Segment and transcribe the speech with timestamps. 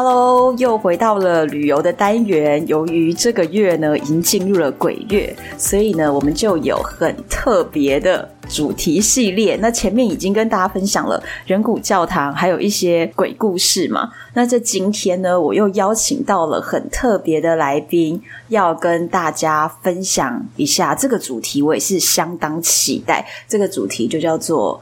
[0.00, 2.64] Hello，又回到了旅游的单元。
[2.68, 9.56] 由于这个月呢已经进入了鬼月，所以呢我们就有很特别的主题系列。
[9.56, 14.08] 那前面已经跟大家分享了人骨教堂，还有一些鬼故事嘛。
[14.34, 21.60] 那这今天呢，我又邀请到了很特别的来宾，要跟大家分享一下这个主题。
[21.60, 23.26] 我也是相当期待。
[23.48, 24.80] 这个主题就叫做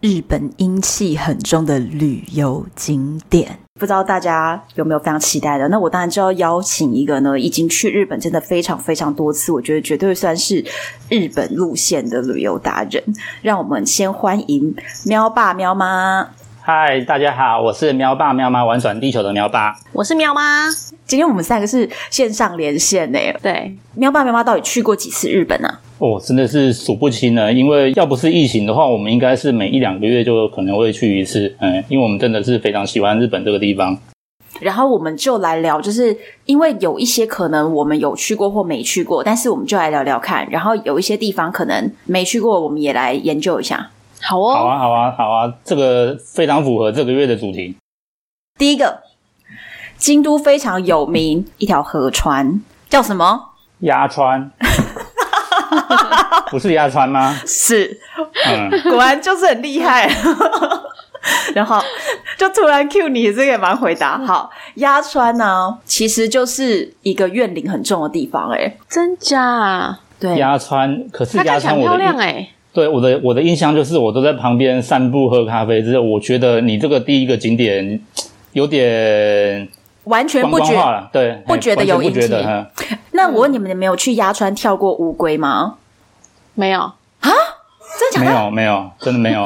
[0.00, 3.60] 日本阴气很重的旅游景点。
[3.78, 5.68] 不知道大家有没有非常期待的？
[5.68, 10.64] 那我当然就要邀请一个呢，已经去日本真的非常非常多次，我觉得绝对算是
[11.08, 13.02] 日本路线的旅游达人。
[13.40, 14.74] 让我们先欢迎
[15.04, 16.28] 喵爸喵妈。
[16.70, 20.68] 嗨，大家好，我是喵爸喵妈玩转地球的喵爸，我是喵妈。
[21.06, 23.34] 今天我们三个是线上连线诶。
[23.42, 25.80] 对，喵爸喵妈到底去过几次日本啊？
[25.96, 27.50] 哦，真的是数不清了。
[27.50, 31.56] 因为要不是疫情的话，我们应该是每一两个月就可能会去一次。
[31.60, 33.96] 嗯，因为我们真的是非常喜欢日本这个地方。
[34.60, 40.46] 然后我们就来聊，就是因为有一些可能我们有去过或没去过，但是我们就来聊聊看。
[40.50, 43.88] 然后有一些地方可能没去过，我们也来研究一下。
[44.22, 47.76] 好哦，好啊，好啊，好啊，这个非常符合这个月的主题。
[48.58, 49.02] 第一个，
[49.96, 53.50] 京都非常有名一条河川叫什么？
[53.80, 54.50] 鸭川，
[56.50, 57.32] 不是鸭川吗？
[57.46, 58.00] 是，
[58.46, 60.10] 嗯，果然就是很厉害。
[61.54, 61.80] 然后
[62.36, 64.18] 就突然 cue 你，这个也蛮回答。
[64.18, 70.00] 好，鸭川呢，其实就是一个怨灵很重的地方，哎，真假啊？
[70.18, 72.48] 对，鸭川，可是鸭川我的漂亮哎。
[72.72, 75.82] 对我的我的印象就是，我都在旁边散步喝咖啡。
[75.82, 78.00] 之后我觉得你这个第一个景点
[78.52, 79.68] 有点
[80.04, 82.66] 完全不觉得，对，不觉得有印象。
[83.12, 85.76] 那我问你们，你们有去鸭川跳过乌龟吗？
[86.54, 86.94] 没有啊？
[87.98, 88.26] 真的假的？
[88.26, 89.42] 没有，没有，真的没有。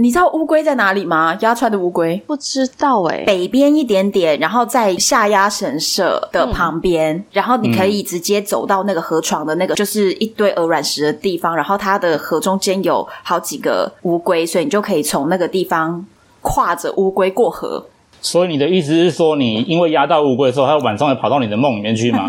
[0.00, 1.36] 你知道乌龟在哪里吗？
[1.40, 16.06] 鸭川的乌龟不知道哎、欸，北边一点点，然后在下压神社的旁边，嗯、然后你可以直接走到那个河床的那个，就是一堆鹅卵石的地方，然后它的河中间有好几个乌龟，所以你就可以从那个地方
[16.42, 17.84] 跨着乌龟过河。
[18.20, 22.26] 所以你的意思是说，你因为压到乌龟的时候，它晚上会跑到你的梦里面去吗？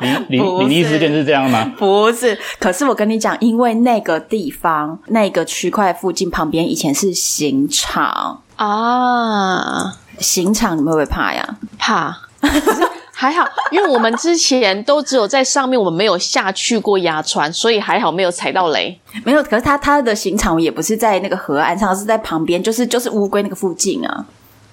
[0.00, 1.72] 灵灵灵异事件是这样吗？
[1.76, 11.56] 不是，可是我跟你讲，因为那个地方那个区块附近旁边以前是刑场啊，刑场你们会不会怕呀？
[11.78, 12.16] 怕，
[13.12, 18.98] 还好，因为我们之前都只有在上面，我们没有下去过鸭川，所以还好没有踩到雷。
[19.24, 24.24] 没有，可是它它的刑场也不是在那个河岸上，是在旁边，就是就是乌龟那个附近啊。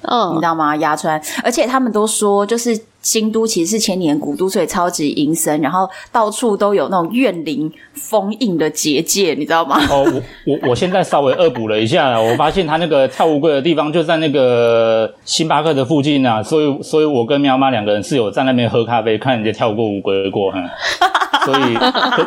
[0.04, 0.76] 嗯，你知道吗？
[0.78, 9.78] 鸭川，而且他们都说，就是京都其实是千年古都，所以超级阴森，然后到处都有那种怨灵封印的结界，你知道吗？
[9.90, 10.04] 哦，
[10.46, 20.60] 我我 我现在稍微恶补了一下，我发现他那个跳乌龟的地方就在那个星巴克的附近啊，所以所以我跟喵妈两个人是有在那边喝咖啡，看人家跳过乌龟过，哈。
[21.46, 21.76] 所以，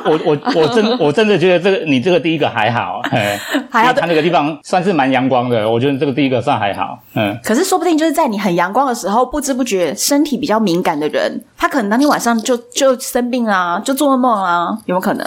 [0.05, 3.39] 我我我真 我真的觉得这个你这个第一个还好，嘿，
[3.71, 7.39] 还好，他那个地方算是蛮阳光的，我觉得这个第一个算还好，嗯。
[7.43, 15.25] 可是说不定就是在你很阳光的时候，不知不觉身体比较敏感的人，他可能当天晚上就就生病啦，就做噩梦啊，有没有可能？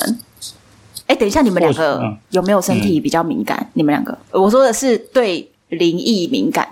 [1.07, 3.57] 哎，等一下，你们两个有没有身体比较敏感？
[3.59, 6.67] 嗯、你们两个，我说的是对灵异敏感。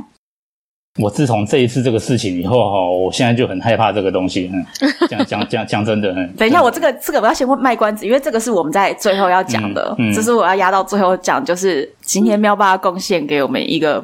[0.97, 4.52] 我自从这一次这个事情以后哈，我现在就很害怕这个东西。
[4.53, 4.66] 嗯，
[5.08, 6.12] 讲讲讲讲真的。
[6.38, 9.96] 等一下，我这个这个我要先卖关子，因为这个是我们在最后要讲的。
[10.00, 14.03] 嗯，这是我要压到最后讲，就是今天喵爸贡献给我们一个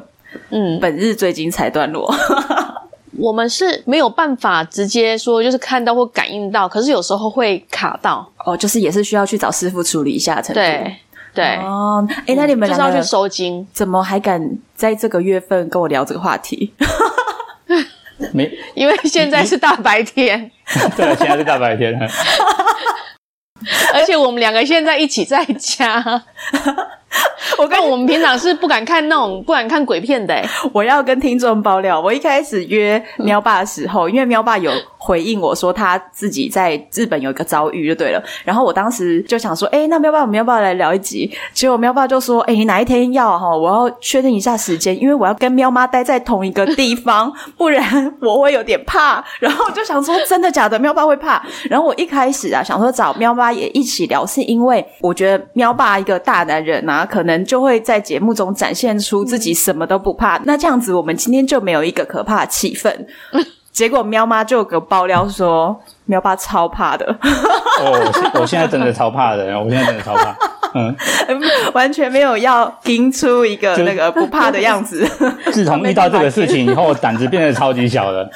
[0.50, 2.12] 嗯本日最精彩段落。
[3.18, 10.60] 我们是没有办法直接说就是看到或感应到，可是有时候会卡到哦，就是也是需要去找师傅处理一下程度。
[10.60, 10.96] 对。
[11.34, 14.40] 对哦，哎，那你们两个就是要去收金，怎么还敢
[14.74, 16.72] 在这个月份跟我聊这个话题？
[18.32, 20.50] 没， 因为现在是大白天。
[20.96, 21.98] 对，现在是大白天。
[23.92, 26.02] 而且我们两个现在一起在家。
[27.58, 30.44] 我跟我们平常是不敢看那种不敢看鬼片的。
[30.72, 34.72] 我要跟听众爆料，我一开始约喵爸的时候，因为喵爸有
[35.04, 38.22] 回应我说他自己在日本有一个遭遇就对了。
[38.42, 41.30] 然后我当时就想说，哎，那喵爸我们要不要来聊一集？
[41.52, 43.54] 结果喵爸就说，哎，你哪一天要哈？
[43.54, 49.22] 我要确认一下时间，因为我要跟喵妈待在同一个地方， 不然我会有点怕。
[49.40, 50.78] 然后我就想说，真的假的？
[50.78, 51.42] 喵爸会怕？
[51.68, 60.40] 然后我一开始啊想说找喵爸也一起聊，是因为我觉得喵爸一个大男人啊，可能就会在节目中展现出自己什么都不怕。
[60.44, 62.90] 那这样子，我们今天就没有一个可怕的气氛。
[63.74, 67.04] 结果喵妈就给我爆料说，喵爸超怕的。
[67.80, 70.32] 哦，我现在真的超怕的，我现在真的超怕。
[70.76, 70.96] 嗯，
[71.74, 75.04] 完全没有要拼出一个那个不怕的样子。
[75.50, 78.28] 自从遇到这个事情以后，胆子变得超级小了。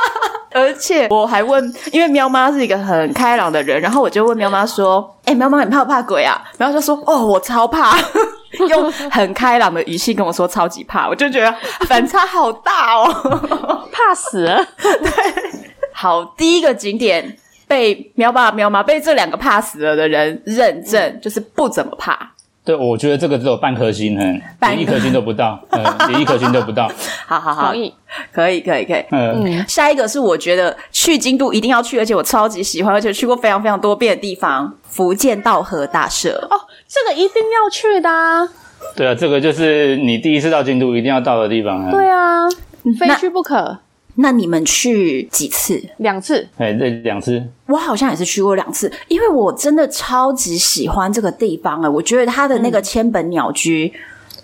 [0.52, 1.62] 而且我还问，
[1.92, 7.94] 因为喵妈是一个很开朗的人，然后我就问喵妈说：“哎、欸，喵妈，你怕不怕鬼啊？”喵妈就说：“哦，我超怕。”
[8.68, 11.54] 用很开朗的语气跟我说：“超级怕。”我就觉得
[11.86, 14.64] 反差好大哦， 怕死了。
[14.80, 15.10] 对，
[15.92, 17.36] 好，第一个景点
[17.66, 22.32] 被喵爸喵妈被这两个怕死了的人认证，嗯、就是不怎么怕。
[22.64, 26.86] 对，我觉得这个只有半颗星，嗯，连一颗星都不到，嗯，连一颗星都不到。
[27.26, 27.94] 好好好，可以，
[28.30, 29.02] 可以，可以，可以。
[29.10, 36.46] 嗯，嗯，下一个是我觉得去京都一定要去，而且我超级喜欢，而且去过非常非常多遍的地方——福建道和大社。
[36.50, 38.48] 哦，这个一定要去的啊。
[38.96, 41.90] 对啊，这个就是你第一次到京都一定要到的地方啊。
[41.90, 42.48] 对啊，
[42.98, 43.78] 非去不可。
[44.20, 45.80] 那你们去几次？
[45.98, 46.48] 两次。
[46.56, 47.40] 哎，这两次。
[47.66, 51.88] 我好像也是去过两次，因为我真的超级喜欢这个地方了。
[51.88, 53.92] 我觉得它的那个千本鸟居，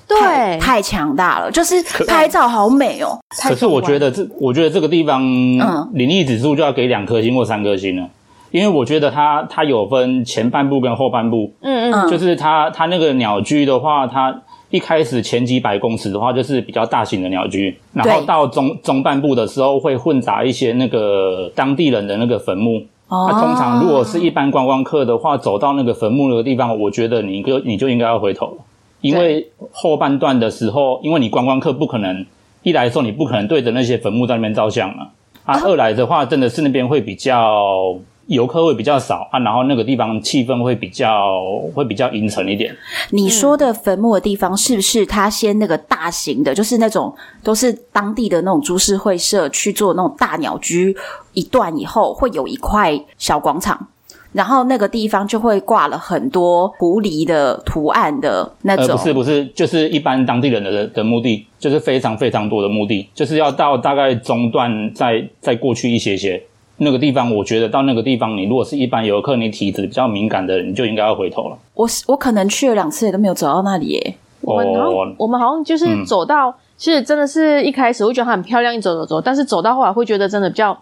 [0.07, 3.19] 对，太强大了，就是拍照好美哦。
[3.43, 8.09] 可是我觉得这，我觉得这个地方，嗯，灵异指数就要给两颗星或三颗星了，
[8.55, 14.43] 因为我觉得它它有分前半部跟后半部，嗯嗯，就是它它那个鸟居的话，它。
[14.71, 22.83] 一开始前几百公尺的话，就是比较大型的鸟居，然后到中中半部的时候会混杂一些那个当地人的那个坟墓。
[23.07, 28.47] 哦，那通常如果是一般观光客的话，走到那个坟墓那个地方，我觉得你就你就应该要回头。
[28.47, 28.57] 了，
[29.01, 32.27] 因为后半段的时候，因为你观光客不可能
[32.65, 35.07] 一来的时候你不可能对着那些坟墓在那边照相嘛，
[35.45, 37.97] 啊，二来的话真的是那边会比较。
[38.27, 41.43] 游客会比较少啊，然后那个地方气氛会比较
[41.75, 42.75] 会比较阴沉一点。
[43.11, 50.97] 你说的坟墓的地方是不是他先那个大型的，就是那种都是当地的那种株式会社去做那种大鸟居
[51.33, 53.89] 一段以后，会有一块小广场，
[54.33, 58.87] 然后那个地方就会挂了很多狐狸的图案的那种。
[58.87, 66.43] 呃，不是不是，就是一般当地人的的墓地，就是非常非常多的墓地，就是要到大概中段再再过去一些些。
[66.77, 71.57] 那个地方，我觉得到那个地方，你如果是一般游客，你体质比较敏感的人，你就应该要回头了。
[71.75, 74.15] 我我可能去了两次，也都没有走到那里耶。
[74.41, 80.77] 我们好像我们好像就是走到，嗯、其实真的是一开始会觉得它很漂亮，一走走走，但是走到后来会觉得真的比较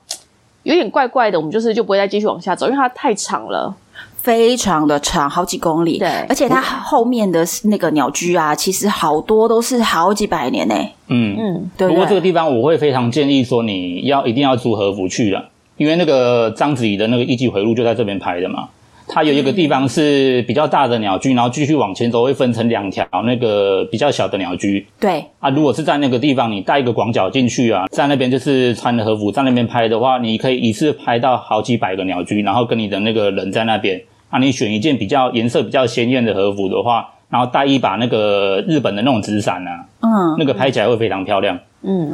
[0.63, 3.73] 有点怪怪的，我们就是就不会再继续往下走，因为它太长了，
[4.17, 5.99] 非常的长，好几公里。
[5.99, 10.75] 对，而且它后面的那个鸟居啊，其实好多都是好几百年呢。
[11.09, 11.91] 嗯嗯，对，对。
[11.91, 15.51] 不过这个地方我会非常建议说，你要一定要租和服去了。
[15.77, 18.69] 因为那个章子怡的那个《艺伎回路》就在这边拍的嘛，
[19.09, 24.87] 它有一个地方是比较大的鸟居，然后继续往前走会分成两条那个比较小的鸟居。
[25.01, 25.25] 对。
[25.41, 34.01] 啊，如果是在那个地方，你带一个广角进去啊，在那边就是穿的和服在那边拍的话，你可以一次拍到好几百个鸟居，然后跟你的那个人在那边。
[34.31, 41.57] 啊，你选一件比较颜色比较鲜艳的和服的话，然后带一把那个日本的那种纸伞啊，嗯，那个拍起来会非常漂亮。
[41.57, 41.61] 嗯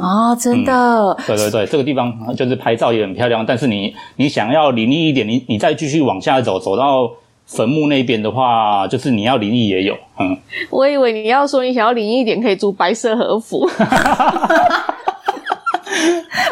[0.01, 3.45] 啊、哦，真的、嗯，对对对，这个地方就是拍照也很漂亮。
[3.45, 7.11] 但是你你想要灵异一点，你你再继续往下走，走到
[7.45, 9.95] 坟墓那边的话，就是你要灵异也有。
[10.19, 10.35] 嗯，
[10.71, 13.69] 我以为你要说你想要灵异一点，可以租白色和服。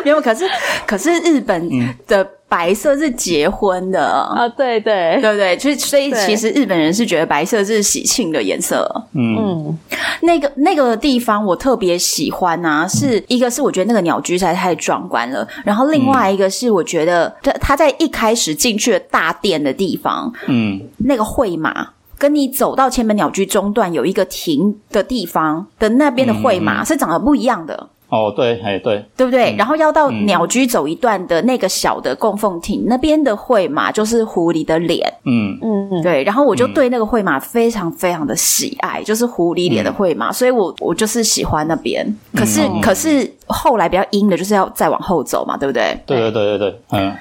[0.03, 0.45] 没有，可是
[0.85, 1.69] 可是日本
[2.07, 4.05] 的白色是结婚的。
[4.05, 5.19] 啊、嗯，对对。
[5.21, 5.57] 对不对？
[5.57, 8.89] 所以所以其实日本人是觉得白色是喜庆的颜色。
[9.13, 9.77] 嗯，
[10.21, 27.89] 那个那个地方我特别喜欢啊，是一个是我觉得那个鸟居实在太壮观了，然后另外一个是我觉得它它在一开始进去的大殿的地方，嗯，那个会马跟你走到千本鸟居中段有一个停的地方的那边的会马是长得不一样的。
[28.09, 29.51] 哦，对，哎，对，对不对？
[29.53, 35.11] 嗯、然后要到鸟居走一段的那个小的供奉亭、嗯、那边的会马，就是狐狸的脸。
[35.25, 36.23] 嗯嗯，对。
[36.23, 42.07] 然后我就对那个会马非常非常的喜爱，就是狐狸脸的会马，嗯、所以我我就是喜欢那边。
[42.33, 45.99] 可是、嗯、可是后来比较阴的，就是要再往后走嘛，对不对？
[46.05, 47.13] 对对对对对，嗯。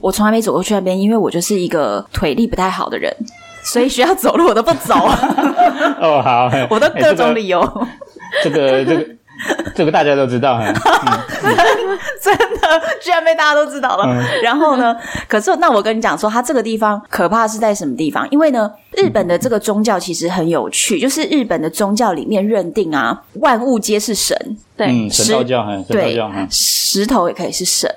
[0.00, 3.10] 我从来没走过去那边，因为我就是一个腿力不太好的人，
[3.62, 4.92] 所以需要走路我都不走。
[5.98, 7.62] 哦，好， 我都各种理由。
[8.42, 8.94] 这个这个。
[8.94, 9.06] 这个
[9.92, 10.64] 大家都知道哈，
[12.20, 14.04] 真的，居然被大家都知道了。
[14.06, 14.96] 嗯、然后呢，
[15.28, 18.28] 可是那我跟你讲说，它这个地方可怕是在什么地方？
[18.30, 24.36] 因为呢，日本的这个宗教其实很有趣，就是日本的宗教里面认定啊，万物皆是神。
[24.76, 27.90] 对，嗯、神道教神道教，对，石头也可以是神。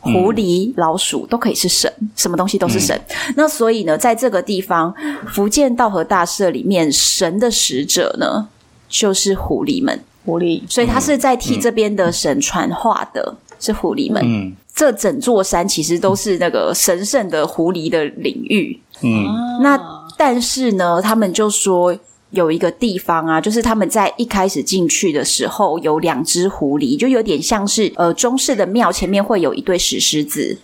[0.00, 2.96] 狐狸、老鼠都可以是神，什么东西都是神。
[3.08, 4.94] 嗯、那所以呢，在这个地方，
[5.26, 8.46] 福建道和大社里面，神的使者呢，
[8.88, 10.00] 就是狐狸们。
[10.26, 14.22] 狐狸，所以他是在替这边的神传话的，嗯、是狐狸们。
[14.22, 18.78] 嗯，这整座山其实都是那个神圣的狐狸的领域。
[19.02, 19.24] 嗯，
[19.62, 19.80] 那
[20.18, 21.96] 但是呢，他们就说。
[22.30, 30.58] 有一个地方啊，就是他们在一开始进去的时候，有两只狐狸，就有点像是呃中式的庙前面会有一对石狮子，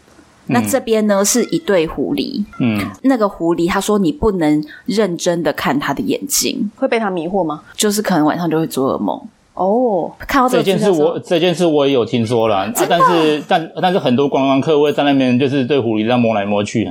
[0.49, 2.45] 嗯、那这边呢是一对狐狸。
[2.59, 7.63] 嗯，那个狐狸他说你不能认真的看他的眼睛，会被他迷惑吗？
[7.77, 9.19] 就是可能晚上就会做噩梦。
[9.55, 16.89] 哦，看到这，件事我这件事我也有听说了，啊、但是但但是很多观光客会在那边就是对狐狸这样摸来摸去。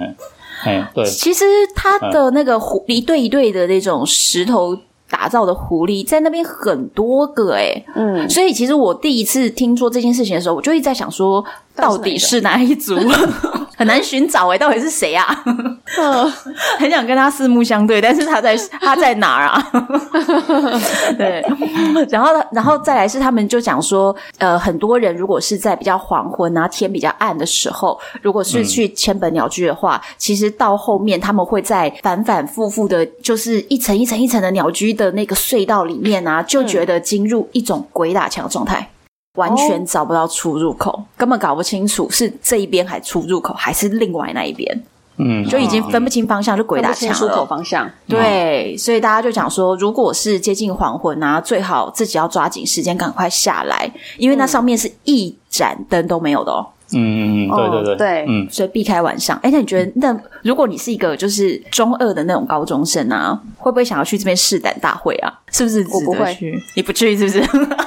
[0.64, 1.44] 哎，对，其实
[1.76, 4.78] 它的那个狐一对一对的那种石头
[5.10, 11.44] 打造的狐狸，在那边很多个哎，嗯，所以其实我第一次听说这件事情的时候，我就一直在想说，
[11.76, 12.98] 到底是哪一组？
[13.78, 15.26] 很难寻找哎，到底是谁啊？
[16.78, 19.72] 很想跟他四目相对，但是他在他在哪儿啊？
[21.18, 21.44] 对，
[22.12, 38.88] 然后然后再来是他们就讲说，呃，很多人如果是在比较黄昏啊，天比较暗的时候，如果是去千本鸟居的话，嗯、其实到后面他们会在反反复复的，就是一层一层一层的鸟居的那个隧道里面啊，就觉得进入一种鬼打墙的状态。
[39.36, 44.84] 完全找不到出入口，哦、根本搞不清楚是这一边还出入口，还是另外那一边。
[45.18, 47.16] 嗯，就已经分不清方向，嗯、就鬼打墙了。
[47.16, 56.66] 出口方向，对，嗯、所以大家就讲说，如果是接近黄昏啊，最好自己要抓紧时间，赶快下来，因为那上面是一盏灯都没有的哦。
[56.94, 59.38] 嗯嗯嗯，对对对，对，嗯，所以避开晚上。
[59.44, 65.32] 哎，那你觉得，那如果你是一个就是中二的那种高中生啊，会不会想要去这边试胆大会啊？
[65.52, 65.86] 是不是？
[65.92, 66.38] 我不会，
[66.76, 67.44] 你不去是不是？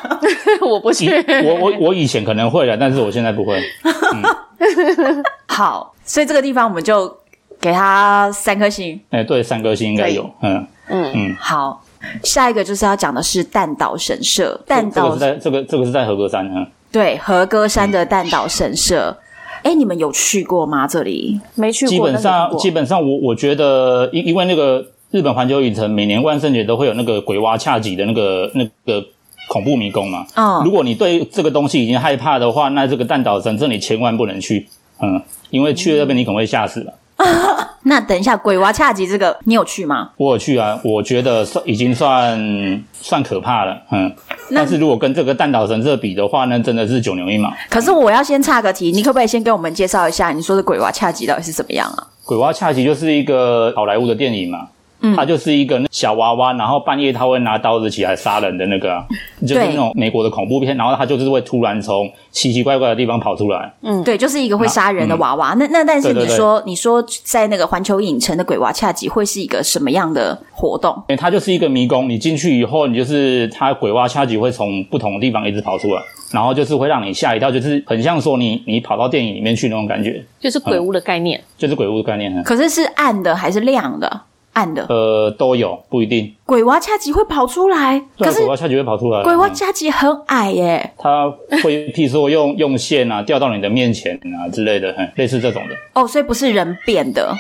[0.65, 1.09] 我不去。
[1.45, 3.63] 我我我以前可能会的，但是我现在不会。
[3.85, 7.15] 嗯、 好，所以这个地方我们就
[7.61, 8.99] 给他三颗星。
[9.11, 10.23] 哎，对，三颗星应该有。
[10.41, 11.83] 嗯嗯嗯，嗯好，
[12.23, 14.59] 下一个就是要讲的是弹岛神社。
[14.67, 16.67] 弹岛是在这个这个是在合格山啊。
[16.95, 19.17] 对，和歌山的旦岛神社，
[19.65, 20.87] 哎、嗯，你们有去过吗？
[20.87, 21.91] 这里没去过。
[21.91, 29.05] 基本上，基本上我，我我觉得，因因为那个日本环球影城每年万圣节都会有那个鬼娃恰吉的那个那个
[29.49, 30.25] 恐怖迷宫嘛。
[30.37, 34.69] 嗯，如果你对这个东西已经害怕的话，那这个旦岛神社你千万不能去。
[35.03, 35.21] 嗯，
[35.51, 36.95] 因为去了那边你可能会吓死了。
[37.87, 40.11] 那等一下，鬼娃恰吉这个你有去吗？
[40.17, 44.13] 我有去啊，我觉得算已经算算可怕了，嗯。
[44.55, 47.53] 但是如果跟这个蛋岛神社比的话，那真的是九牛一毛。
[47.71, 52.07] 可是我要先岔个题，你可不可以先给我们介绍一下你说的鬼娃恰吉到底是怎么样啊？
[52.25, 54.69] 鬼娃恰吉就是一个好莱坞的电影嘛。
[55.15, 59.05] 他就是一个小娃娃，然后半夜他会拿刀子起来杀人的那个、啊，
[59.43, 60.77] 就是那种美国的恐怖片。
[60.77, 63.73] 然后他就是会突然从奇奇怪怪的地方跑出来。
[63.83, 65.55] 嗯，对，就是一个会杀人的娃娃。
[65.55, 70.95] 嗯、那那但是你说，你说在那个环球影城的鬼娃恰吉会是一个什么样的活动？
[71.09, 82.43] 因为它就是一个迷宫，你进去以后，你就是它鬼娃恰吉会从不同的地方一直跑出来，然后就是会让你吓一跳，就是很像说你你跑到电影里面去那种感觉，就是鬼屋的概念，嗯、就是鬼屋的概念。
[82.43, 84.23] 可是是暗的还是亮的？
[84.55, 86.35] 暗的，呃，都有，不一定。
[86.45, 89.23] 鬼娃恰吉会跑出来，可是鬼娃恰吉会跑出来。
[89.23, 91.31] 鬼娃恰吉很矮耶，他
[91.63, 95.75] 会譬如说用 用线啊掉到你的面前啊之类的，类似这种的。
[95.93, 97.33] 哦，所以不是人变的，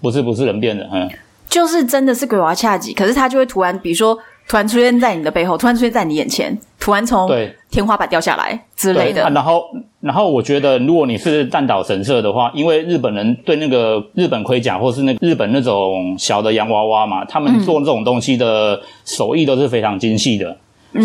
[0.00, 1.10] 不是不是人变的，嗯，
[1.48, 4.18] 就是真的是鬼娃恰吉，可是他就会突然，比如说。
[4.50, 7.30] 突然出现在你的背后，突然出现在你眼前，突然从
[7.70, 9.22] 天花板掉下来之类的。
[9.22, 9.62] 啊、然后，
[10.00, 20.56] 然后我觉得，如果你是蛋岛神社的话，因为日本人对那个日本盔甲或是那个日本那种小的洋娃娃嘛，他们做这种东西的手艺都是非常精细的。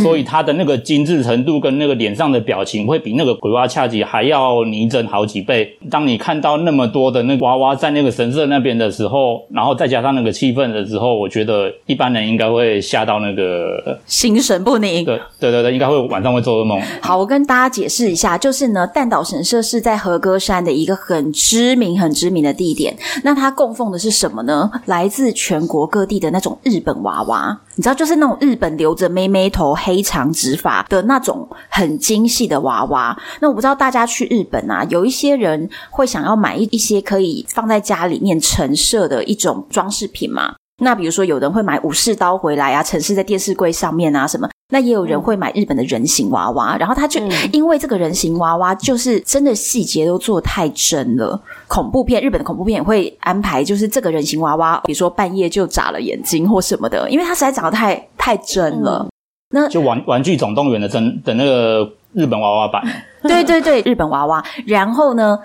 [0.01, 5.77] 所以他的那个精致程度跟那个脸上的表情会比那个鬼娃恰吉还要拟真好几倍。
[5.89, 15.03] 当你看到那么多的那个娃娃在那个神社那边的时候，然后再加上那个气氛的时候，我觉得一般人应该会吓到那个心神不宁。
[15.03, 16.81] 对对对对，应该会晚上会做噩梦。
[17.01, 22.95] 好，我跟大家解释一下，就是呢，旦岛神社是在和歌山的一个很知名、很知名的地点。
[23.23, 24.71] 那它供奉的是什么呢？
[24.85, 27.59] 来自全国各地的那种日本娃娃。
[27.75, 33.17] 你知道，就是那种日本留着妹妹头、黑长直发的那种很精细的娃娃。
[33.39, 40.53] 那我不知道大家去日本啊，有一些人会想要买一一些可以放在家里面陈设的一种装饰品嘛？
[40.81, 44.49] 那比如说，有人会买武士刀回来啊，陈设在电视柜上面啊什么。
[44.73, 51.39] 那也有人会买日本的人形娃娃，嗯、然后他就因为这个人形娃娃就是真的细节都做太真了。
[51.67, 59.05] 恐怖片，日本的恐怖片也会安排，就是这个人形娃娃，比如说半夜就眨了眼睛或什么的，因为它实在长得太太真了。
[59.05, 59.11] 嗯、
[59.49, 62.81] 那就玩玩具总动员的真的那个日本娃娃版，
[63.21, 64.43] 对对对，日本娃娃。
[64.65, 65.37] 然后呢？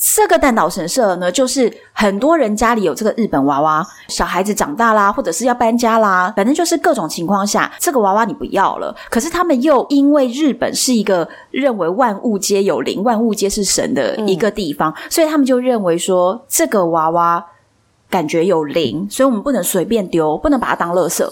[0.00, 8.94] 这个蛋岛神社呢，就是很多人家里有这个日本娃娃，小孩子长大啦，或者是要搬家啦，反正就是各种情况下，这个娃娃你不要了。
[9.10, 17.44] 可是他们又因为日本是一个认为万物皆有灵、万物皆是神的一个地方，嗯、所以他们就认为说这个娃娃
[18.10, 21.24] 感觉有灵，所以我们不能随便丢，不能把它当垃圾。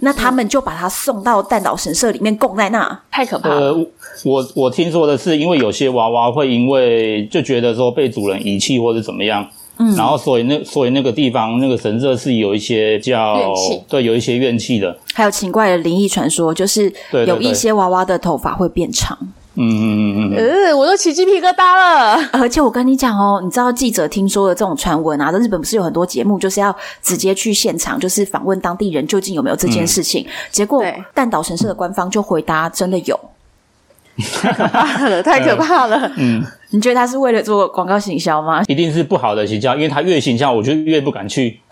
[0.00, 3.56] 那他们就把他送到蛋岛神社里面供在那，太可怕了。
[3.56, 3.86] 呃，
[4.24, 9.44] 我我听说的是，因为有些娃娃会因为就觉得说被主人遗弃或者怎么样，
[9.78, 14.96] 嗯，然后所以那所以那个地方那个神社是有一些叫怨气，对，有一些怨气的。
[15.14, 16.92] 还有奇怪的灵异传说，就是
[17.26, 19.18] 有一些娃娃的头发会变长。
[19.60, 22.16] 嗯嗯嗯嗯，呃，我都起鸡皮疙瘩了。
[22.32, 30.24] 而且我跟你讲哦，你知道记者听说的这种传闻啊，在日本不是有很多节目，就是要直接去现场，就是访问当地人究竟有没有这件事情。
[30.24, 33.18] 嗯、结果蛋岛神社的官方就回答，真的有。
[34.42, 36.10] 太可怕了，太可怕了。
[36.18, 38.62] 嗯，你觉得他是为了做广告行销吗？
[38.68, 41.60] 一定是不好的行销，因为他越行销，我就越不敢去。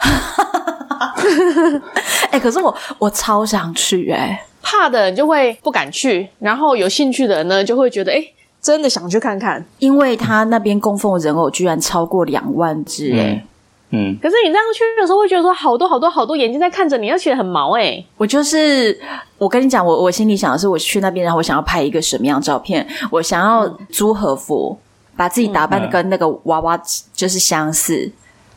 [2.37, 4.43] 哎、欸，可是我我超想去哎、欸。
[4.63, 8.23] 怕的人就会不敢去，然后有兴趣的人呢，就会觉得，哎，
[8.61, 13.43] 真的想去看看，因为他那边供奉的人偶居然超过两万只，哎，
[13.91, 14.19] 嗯。
[14.21, 18.05] 可是你这样去的时候，会觉得说，好多好多好多眼睛在看着你，而且很毛，哎。
[18.17, 19.01] 我就是，
[19.39, 22.85] 我跟你讲，我我心里想的是，我去那边，然后我想要拍一个什么样的照片？
[23.13, 24.77] 我想要租和服，
[25.17, 26.77] 把自己打扮的跟那个娃娃
[27.15, 28.13] 就是相似，嗯、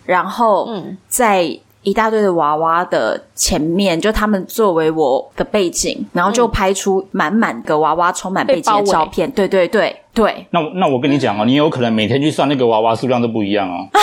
[0.06, 0.68] 然后
[1.08, 1.60] 在。
[1.90, 9.30] 一大堆的娃娃的前面，就他们作为我的背景，然后就拍出满满个娃娃充满背景的照片。
[9.32, 10.46] 对对对对。
[10.52, 13.88] 那那我跟你讲哦，你有可能每天去算那个娃娃数量都不一样哦。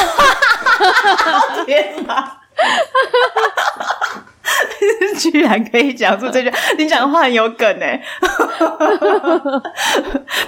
[1.65, 2.39] 天哪！
[5.19, 8.01] 居然可以讲出这句， 你讲的话很有梗哎！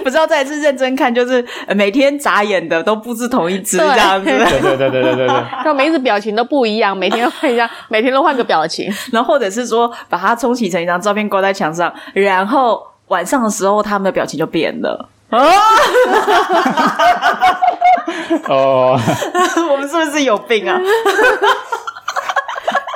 [0.03, 1.43] 不知道再一次认真看，就是
[1.75, 4.25] 每天眨眼的都不是同一只这样子。
[4.25, 15.09] 对对对对对对对，就每一只表情都不一样，每天都换一下，每天都换个表情，然后或者是说把它冲洗成一张照片挂在墙上，然后晚上的时候他们的表情就变了。
[15.31, 15.37] 哦，
[18.47, 18.99] 哦，
[19.71, 20.79] 我们是不是有病啊？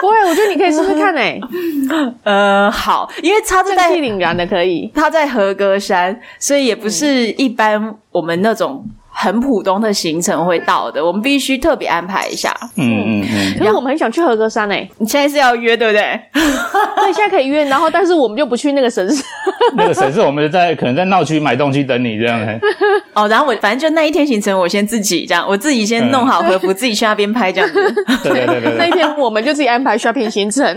[0.04, 1.39] 不会，我觉得你可以试试看诶、
[1.89, 2.13] 欸。
[2.24, 8.86] 呃，好，因为他在气凛然的可以，他在和歌山，所以也不是一般我们那种。
[9.15, 12.54] 很普通的行程会到的，我们必须特别安排一下。
[12.76, 13.60] 嗯嗯嗯。
[13.60, 16.19] 可是我们很想去和歌山诶、欸，你现在是要约对不对？
[16.34, 17.63] 对，现在可以约。
[17.65, 19.23] 然后，但是我们就不去那个神社。
[19.78, 22.39] 那个神社，我们在可能在闹区买东西等你这样。
[23.13, 27.93] 哦，然后我反正就那一天行程，我先自己这样，我自己先弄好和服，嗯、自己去那边拍这样子。
[28.23, 28.76] 对对对对。
[28.78, 30.76] 那一天我们就自己安排 shopping 行程。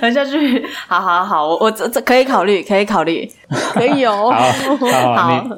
[0.00, 3.28] 等下去，好好好，我我这这可以考虑，可以考虑，
[3.74, 4.32] 可以哦。
[4.32, 5.36] 好，好。
[5.36, 5.48] 好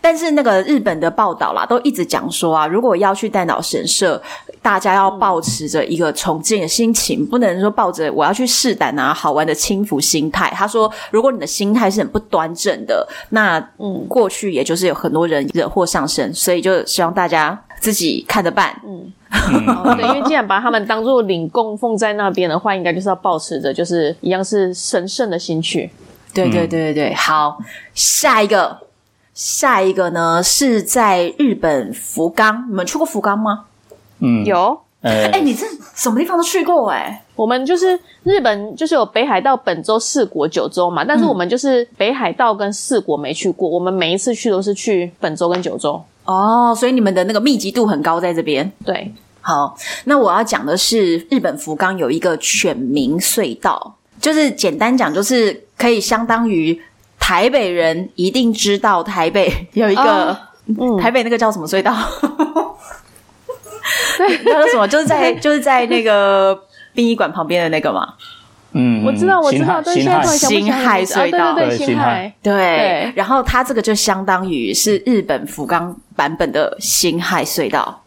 [0.00, 4.20] 但是那个日本的报道啦，都一直讲说啊，如果要去旦岛神社，
[4.62, 10.50] 大家要保持着一个崇敬的心情，不能说抱着我要去试胆啊、好玩的轻浮心态。
[10.54, 18.74] 他说，如果你的心态是很不端正的，那嗯，过去也就是有很多人惹祸上身，所以就希望大家自己看着办。
[18.84, 19.12] 嗯，
[19.96, 25.90] 对，因为既然把他们当做领供奉在那边的话，应该就是要保持着就是一样是神圣的心去。
[26.32, 27.58] 对对对对对，好，
[27.94, 28.78] 下一个。
[29.42, 33.64] 下一个呢，是在日本福冈，你们去过福冈吗？
[34.18, 34.78] 嗯，有。
[35.00, 37.22] 哎、欸，你这什么地方都去过哎、欸？
[37.34, 41.02] 我们就是日本，就是有北海道、本州、四国、九州嘛。
[41.02, 45.98] 但是我们就是北海道跟四国没去过，嗯、我们每一次去都是去本州跟九州。
[46.26, 48.70] 哦，所以你们的那个密集度很高，在这边。
[48.84, 49.74] 对，好，
[50.04, 56.78] 那我要讲的是日本福冈有一个犬鸣隧道，就是简单讲，就是可以相当于。
[57.30, 61.94] 台北人一定知道台北 有一个、哦嗯、台北那个叫什么隧道？
[64.18, 64.88] 对， 叫做什么？
[64.88, 66.58] 就是在就是在那个
[66.92, 68.14] 殡仪馆旁边的那个嘛。
[68.72, 73.12] 嗯，我知道，我知道，对，现在新海隧道，对对对，新海，对。
[73.14, 78.02] 然后它这个就相当于是日本福冈版本的新海隧道。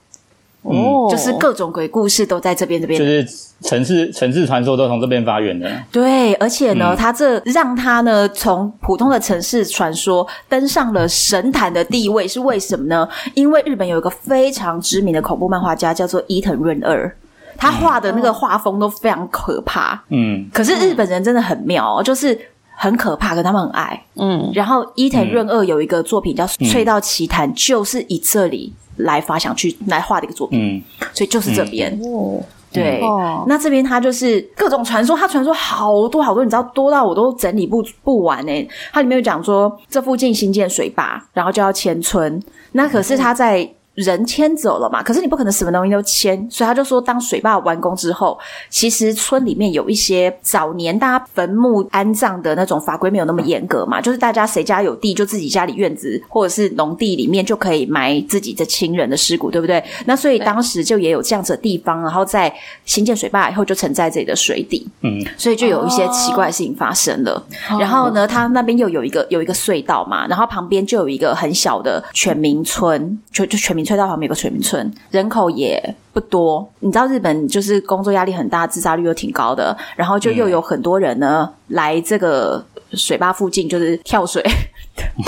[0.63, 3.25] 哦，就是各种鬼故事都在这边，这边就是
[3.61, 5.69] 城市城市传说都从这边发源的。
[5.91, 13.07] 对，而且呢，它、嗯、这让它呢从普通的城市传说登上了神坛的地位，是为什么呢？
[13.33, 17.13] 因为日本有一个非常知名的恐怖漫画家叫做伊藤润二，
[17.57, 20.01] 他画的那个画风都非常可怕。
[20.09, 22.37] 嗯，可是日本人真的很妙哦，就是
[22.75, 24.03] 很可怕，可他们很爱。
[24.15, 30.59] 嗯，然后伊藤润二有一个作品叫《隧道奇谭》，就是以这里来发想去来画的一个作品。
[30.59, 30.81] 嗯，
[31.13, 31.91] 所以就是这边。
[32.03, 32.99] 哦，对。
[33.01, 38.67] 哦，那这边它就是各种传说，它传说好多好多，你知道多到我都整理不不完诶。
[38.91, 42.41] 它里面有讲说，这附近新建水坝，然后就要迁村。
[42.73, 43.69] 那可是他在。
[43.95, 45.03] 人迁走了嘛？
[45.03, 59.83] 可是你不可能什么东西都迁，所以他就说，当水坝完工之后，其实村里面有一些早年大家坟墓安葬的那种法规没有那么严格嘛，就是大家谁家有地，就自己家里院子或者是农地里面就可以埋自己的亲人的尸骨，对不对？
[60.05, 62.51] 那所以当时就也有这样子的地方，然后在
[62.85, 67.33] 新建水坝以后就沉在这里的水底，嗯，所以就有一些奇怪的事情发生了。
[67.69, 73.93] 哦、然后呢，他那边又有一个有一个隧道嘛，然后旁边就有一个很小的全民村，就就犬鸣。
[73.93, 76.67] 隧道旁边有个全民村，人口也不多。
[76.79, 84.41] 你知道日本就是工作压力很大，自杀率又挺高的，然后就又有很多人呢、嗯、来这个水坝附近，就是跳水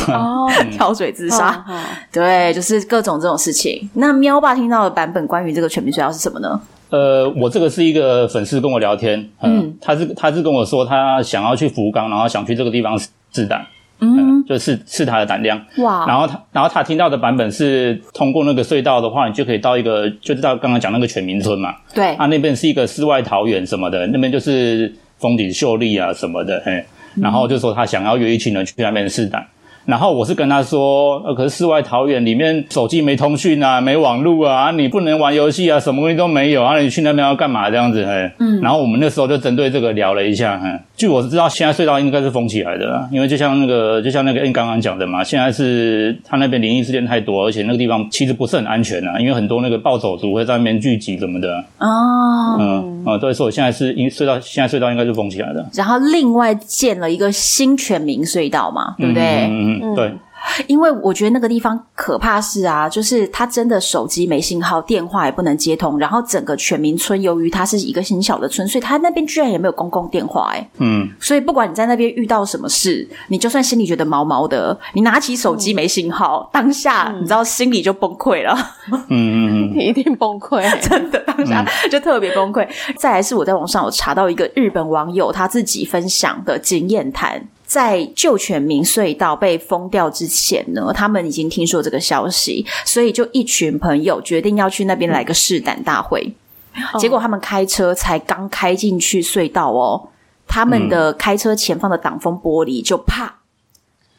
[0.08, 1.64] 哦， 跳水自杀。
[1.70, 3.90] 嗯、对，就是各种这种事情。
[3.96, 6.60] 那喵爸听到的版本关于这个全民隧道是什么呢？
[6.92, 12.98] 呃，我这个是一个粉丝跟我聊天，嗯，嗯他是他是跟我说他想要去福冈，然后想去这个地方
[13.32, 13.66] 自胆。
[14.06, 21.74] 嗯，就是试他的胆量哇，然后他，然后他听到的版本是通过那个隧道的话，你就可以到一个，就是到刚刚讲那个全民村嘛。
[21.94, 26.84] 对，啊，那边是一个世外桃源什么的，那边就是风景秀丽啊什么的，嘿，
[27.16, 29.46] 然后就说他想要约一群人去那边试胆。
[29.86, 38.04] 然后我是跟他说，呃，可是世外桃源里面手机没通讯啊，没网络啊，你不能玩游戏啊，什么东西都没有啊，你去那边要干嘛这样子？
[38.04, 51.64] 嘿，嗯，然后我们那时候就针对这个聊了一下，嘿，据我知道，现在隧道应该是封起来的啦，因为就像那个，就像那个 N 刚刚讲的嘛，现在是他那边灵异事件太多，而且那个地方其实不是很安全啊，因为很多那个暴走族会在那边聚集什么的。
[51.80, 55.66] 哦，嗯，啊，对，所以现在是因隧道，现在隧道应该是封起来的。
[55.74, 59.48] 然后另外建了一个新全民隧道嘛，对不对？
[59.50, 59.66] 嗯。
[59.66, 60.12] 嗯嗯，对，
[60.68, 78.56] 因为我觉得那个地方可怕是啊，就是他真的手机没信号，电话也不能接通，然后整个全民村由于它是一个很小的村，所以它那边居然也没有公共电话，哎，嗯，所以不管你在那边遇到什么事，你就算心里觉得毛毛的，你拿起手机没信号，嗯、当下你知道心里就崩溃了，
[78.92, 82.64] 嗯嗯嗯，你 一定崩溃， 真的当下就特别崩溃。
[82.64, 87.42] 嗯、再来是我在网上有查到一个日本网友他自己分享的经验谈。
[87.76, 96.34] 在旧犬民隧道被封掉之前呢，他们已经听说这个消息，所以就一群朋友决定要去那边来个试胆大会。
[96.74, 100.08] 嗯、结果他们开车才刚开进去隧道哦，
[100.48, 103.40] 他们的开车前方的挡风玻璃就啪，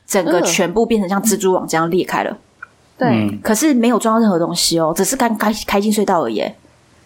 [0.06, 2.36] 整个全部变成像蜘蛛网这样裂开了。
[2.98, 6.42] 对、嗯，可是没有撞到任何东西哦，只是刚开开进隧道而已。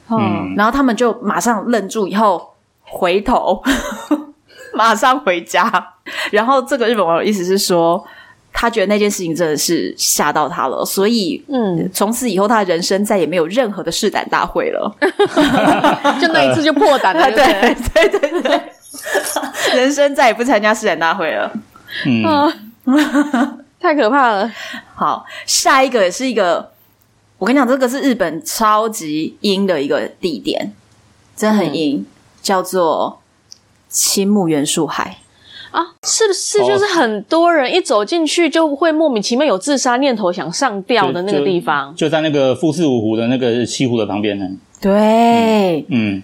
[0.08, 3.62] 嗯，然后他们就马上愣住，以后回头。
[4.74, 5.94] 马上回家，
[6.30, 8.04] 然后这个日本网友意思是说，
[8.52, 14.92] 他觉得那件事情真的是吓到他了，所以嗯，从此以后他的人生再也没有任何的试胆大会了，
[16.20, 18.18] 就那一次就破胆了，对对对？
[18.18, 18.60] 对对，
[19.74, 21.50] 人生再也不参加试胆大会了，
[22.04, 22.52] 嗯，
[23.80, 24.50] 太可怕了。
[24.94, 26.72] 好，下一个也是一个，
[27.38, 30.72] 我跟你讲，这个是日本超级阴的一个地点，
[31.36, 32.06] 真的很阴，嗯、
[32.42, 33.19] 叫做。
[33.90, 35.18] 青木原树海
[35.72, 41.92] 啊，是不是就是很多人一走进去就会莫名其妙有自杀念头，想上吊的那个地方？
[41.94, 44.46] 就，就，就在那个富士五湖的那个西湖的旁边呢。
[44.80, 46.16] 对，嗯。
[46.16, 46.22] 嗯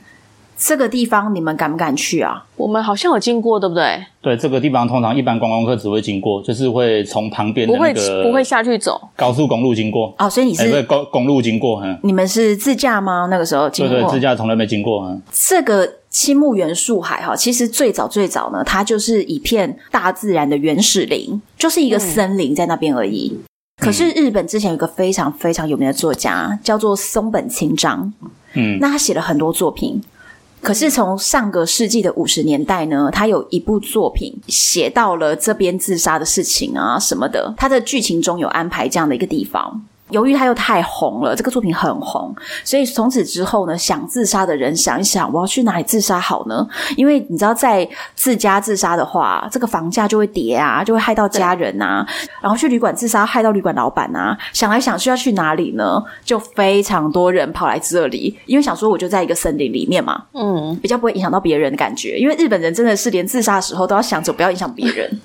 [0.59, 2.43] 这个地方你们敢不敢去啊？
[2.57, 4.03] 我们好像有经过，对不对？
[4.23, 10.31] 对，这个地方通常一般观光客只会经过，就是会从旁边的那个不会不会下去走高速公路经过哦。
[10.31, 11.83] 所以你是、欸、公公路经过？
[11.85, 13.29] 嗯，你们是自驾吗？
[13.31, 13.95] 那个时候经过？
[13.95, 15.05] 对对，自驾从来没经过。
[15.05, 23.31] 嗯，这个青木原树海哈，其实最早最早呢，它就是一片大自然的原始林，就是一个森林在那边而已。
[23.35, 23.45] 嗯、
[23.85, 28.11] 可是日本之前有一个非常非常有名的作家，叫做松本清张。
[28.55, 30.03] 嗯，那他写了很多作品。
[30.63, 39.85] 可是从上个世纪的五十年代呢，他有一部作品写到了这边自杀的事情啊什么的，他的剧情中有安排这样的一个地方。
[40.11, 46.67] 由于他又太红了，这个作品很红，所以从此之后呢，想自杀的人想一想，我要去哪里自杀好呢？
[46.97, 52.07] 因为你知道，在自家自杀的话，这个房价就会跌啊，就会害到家人啊。
[52.41, 54.37] 然后去旅馆自杀，害到旅馆老板啊。
[54.53, 56.03] 想来想去，要去哪里呢？
[56.25, 62.17] 就非常多人跑来这里，因为想说我就在一个森林里面嘛，嗯，比较不会影响到别人的感觉。
[62.17, 65.21] 因为日本人真的是连自杀的时候都要想着不要影响别人。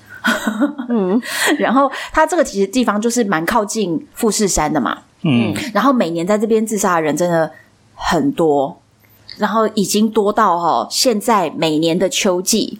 [0.88, 1.20] 嗯，
[1.58, 7.50] 然后他这个其实地方就是蛮靠近富士山的嘛，嗯，然后每年在这边自杀的人真的
[7.94, 8.80] 很多，
[9.38, 12.78] 然后已经多到哈、哦，现在每年的秋季，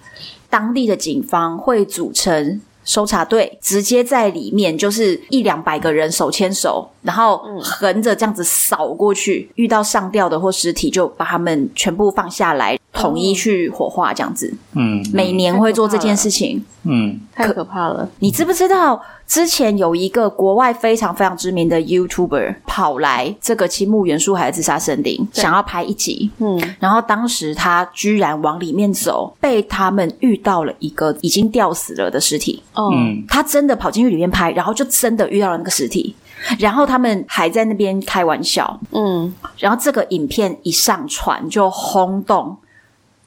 [0.49, 2.61] 当地的警方会组成。
[2.85, 14.53] 搜查队直接在里面，就是一两百个人手牵手，然后横着这样子扫过去，遇到上吊的或尸体，就把他们全部放下来，统一去火化，这样子。
[14.75, 16.65] 嗯，每年会做这件事情。
[16.85, 18.09] 嗯，太可怕了。
[18.19, 19.01] 你知不知道？
[19.27, 26.31] 之前有一个国外非常非常知名的 YouTuber 跑来这个青木原树海的自杀森林，想要拍一集。
[26.39, 32.63] 嗯，然后当时他居然往里面走，被他们遇到了一个已经吊死了的尸体。
[32.75, 36.15] 嗯，他真的跑进去里面拍，然后就真的遇到了那个尸体。
[36.59, 38.79] 然后他们还在那边开玩笑。
[38.91, 42.55] 嗯，然后这个影片一上传就轰动，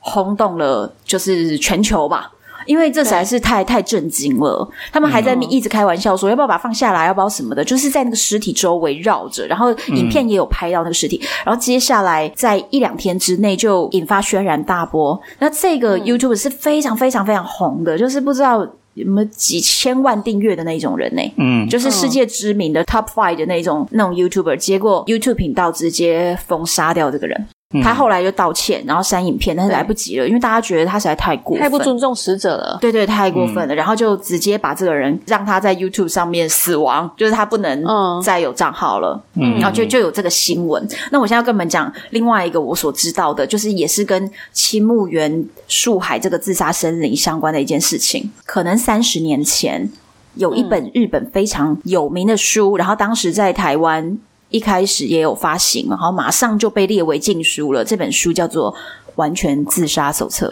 [0.05, 2.31] 轰动了，就是全球吧。
[2.67, 15.19] 因为这实在是太太震惊了，他们还在那一直开玩笑说要不要把它放下来，要不要什么的，就是在那个尸体周围绕着，然后影片也有拍到那个尸体，然后接下来在一两天之内就引发轩然大波。
[15.37, 21.21] 那这个 YouTube 是非常非常非常红的，就是不知道有没有几千万订阅的那种人呢？
[21.37, 27.47] 嗯，就是世界知名的 Top Five 的那种那种 YouTuber，结果 YouTube 频道直接封杀掉这个人。
[27.81, 32.77] 他后来就道歉，然后删影片，但是来不及了，因为大家觉得他实在太过分，太不尊重死者了。
[32.81, 37.83] 对对，太过分了，嗯、然后就直接把这个人让他在 YouTube 上面死亡，就是他不能
[38.21, 39.21] 再有账号了。
[39.35, 40.88] 嗯，然后就就有这个新闻。
[41.11, 48.31] 那我现在要跟你们讲另外一个我所知道的，就是也是跟青木原树海这个自杀森林相关的一件事情。
[48.45, 49.91] 可能三十年前
[50.35, 54.17] 有一本日本非常有名的书，嗯、然后当时在台湾。
[54.49, 57.84] 一开始也有发行，然后马上就被列为禁书了。
[57.84, 58.71] 这本书叫做
[59.15, 60.47] 《完全自杀手册》。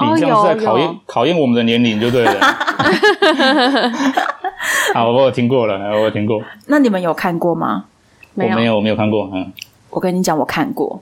[0.00, 2.40] 你这样是在考验考验我们的年龄，就对了。
[4.92, 6.42] 好，我有听过了，我有听过。
[6.66, 7.84] 那你们有看过吗？
[8.34, 9.30] 没有，我没有，我没有看过。
[9.32, 9.52] 嗯，
[9.90, 11.00] 我跟你讲，我看过。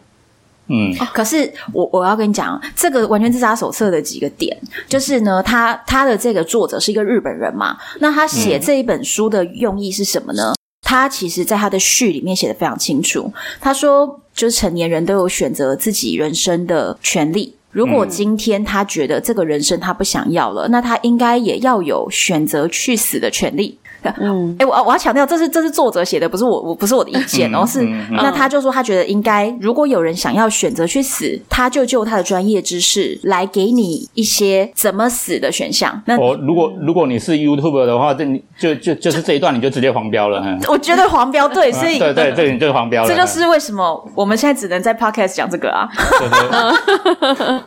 [0.66, 10.52] 嗯，可是我我要跟你讲，这个《完全自杀手册》的几个点，就是呢，他他的这个作者是一个日本人嘛，那他写这一本书的用意是什么呢？
[10.92, 13.32] 他其实，在他的序里面写的非常清楚。
[13.62, 17.54] 他说，就是成年人都有选择自己人生的权利。
[17.70, 23.78] 如果今天他觉得这个人生他不想要了，那他应该也要有选择去死的权利。
[24.20, 36.02] 嗯， 哎，我我要强调，这是这是作者写的，不是我，我不是我的意见，哦，是那他就说他觉得应该，如果有人想要选择去死，他就就他的专业知识来给你一些怎么死的选项。
[36.06, 40.42] 那我如果如果你是 YouTuber 的话，这你就就就是这一段你就直接黄标了。
[40.68, 43.08] 我觉得黄标对，所以对对，这个你就黄标了。
[43.08, 45.88] 这就是为什么我们现在只能在 Podcast 讲这个啊。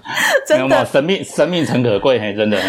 [0.46, 2.60] 真的，生命生命诚可贵，嘿，真的。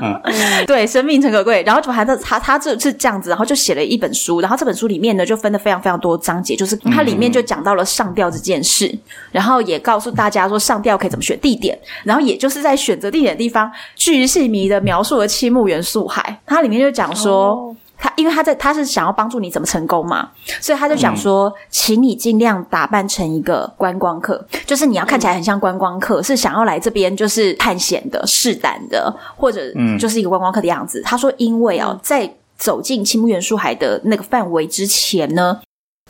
[0.00, 0.20] 嗯，
[0.66, 1.62] 对，生命诚可贵。
[1.66, 2.77] 然后就还在他他这。
[2.78, 8.92] 是这样子，然后就写了一本书，然后这本书里面呢就分了非常非常多章节，就是它里面就讲到了上吊这件事，
[9.30, 17.52] 然后也告诉大家说上吊可以怎么选地点，然后也就是在选择地点的地方，巨细迷的描述了青木元素海，它里面就讲说。
[17.52, 29.62] 哦他因为他在他是想要帮助你怎么成功嘛，所以他就讲说，请你尽量打扮成一个观光客，就是你要看起来很像观光客，是想要来这边就是探险的、试胆的，或者
[29.98, 31.02] 就是一个观光客的样子。
[31.04, 35.60] 他说，因为啊，在走进青木原树海的那个范围之前呢，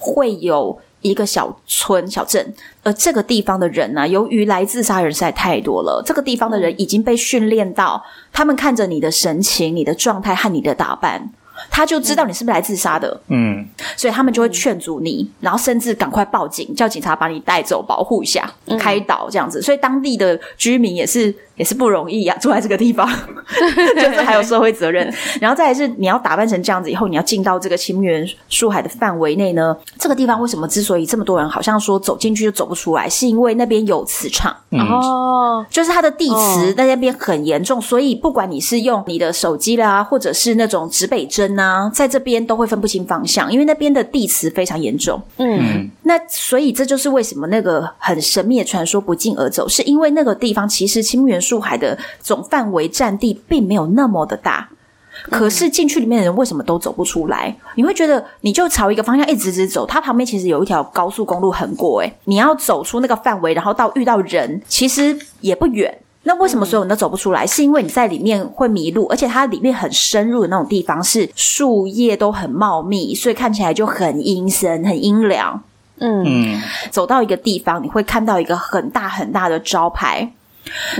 [0.00, 11.30] 会有一个小村小镇，而这个地方的人呢，由于来自杀人实在太多了，这个地方的人已经被训练到，他们看着你的神情、你的状态和你的打扮。
[11.70, 19.60] 他就知道你是不是来自杀的，嗯，所以他们就会劝阻你，然后甚至赶快报警，叫警察把你带走，保护一下，开导这样子。
[19.60, 21.34] 所以当地的居民也是。
[21.58, 23.06] 也是不容易呀、啊，住在这个地方，
[23.94, 25.12] 就是还有社会责任。
[25.40, 29.76] 然后再来是，你要打扮成这样子以后，你要进到这个青木原树海的范围内呢？
[29.98, 45.20] 这个地方为什么之所以这么多人好像说走进去就走不出来，是因为那边有磁场哦，就是它的地磁在那边很严重，所以不管你是用你的手机啦，或者是那种指北针啊，在这边都会分不清方向，因为那边的地磁非常严重。
[45.38, 54.70] 嗯，那所以这就是为什么那个很神秘的传说不胫而走，是因为那个地方其实青木原树海的总范围占地并没有那么的大，
[55.24, 57.54] 可是进去里面的人为什么都走不出来？
[57.74, 65.98] 你会觉得你就朝一个方向一直直走，它旁边其实有一条高速公路横过，诶，你要走出那个范围，然后到遇到人，其实也不远。
[66.22, 67.46] 那为什么所有人都走不出来？
[67.46, 75.62] 是因为你在里面会迷路，而且它里面很深入的那种地方是树叶都很茂密，所以看起来就很阴森、很阴凉。
[76.00, 80.32] 嗯，走到一个地方，你会看到一个很大很大的招牌。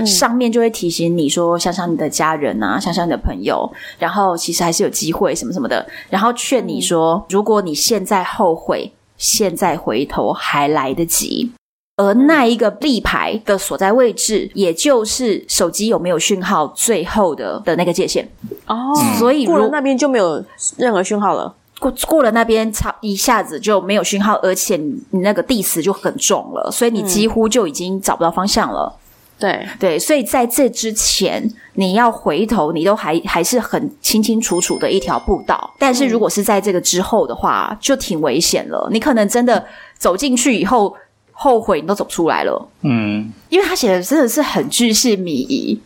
[0.03, 11.51] 上面就会提醒你说，想想你的家人啊，想想你的朋友，然后其实还是有机会什么什么的，然后劝你说，如果你现在后悔，现在回头还来得及。
[11.97, 18.27] 而那一个立牌的所在位置，也就是手机有没有讯号最后的的那个界限。
[18.65, 18.75] 哦，
[19.19, 20.43] 所以过了那边就没有
[20.77, 21.53] 任何讯号了。
[21.79, 28.93] 过过了那边，差一下子就没有讯号，而且你那个地势就很重了，所以你几乎就已经找不到方向了。
[29.39, 31.41] 对对，所以在这之前，
[31.75, 35.73] 你要回头，你都还还是很清清楚楚的一条步道。
[35.79, 38.89] 但是如果是在这个之后的话，就挺危险了。
[38.91, 39.65] 你可能真的
[39.97, 40.93] 走进去以后，
[41.31, 42.67] 后悔你都走不出来了。
[42.81, 45.79] 嗯，因为他写的真的是很巨细靡遗。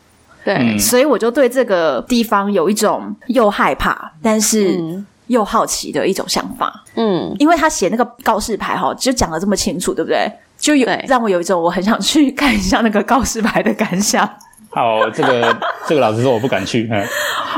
[0.44, 6.84] 对、嗯，所以我就对这个地方有一种又害怕，但是又好奇的一种想法。
[6.96, 10.32] 嗯，因为他写那个告示牌哈，就讲的这么清楚，对不对？
[10.58, 14.28] 就有让我有一种我很想去看一下那个告示牌的感想。
[14.70, 15.56] 好，这个
[15.86, 16.88] 这个老师说我不敢去。
[16.92, 17.06] 嗯、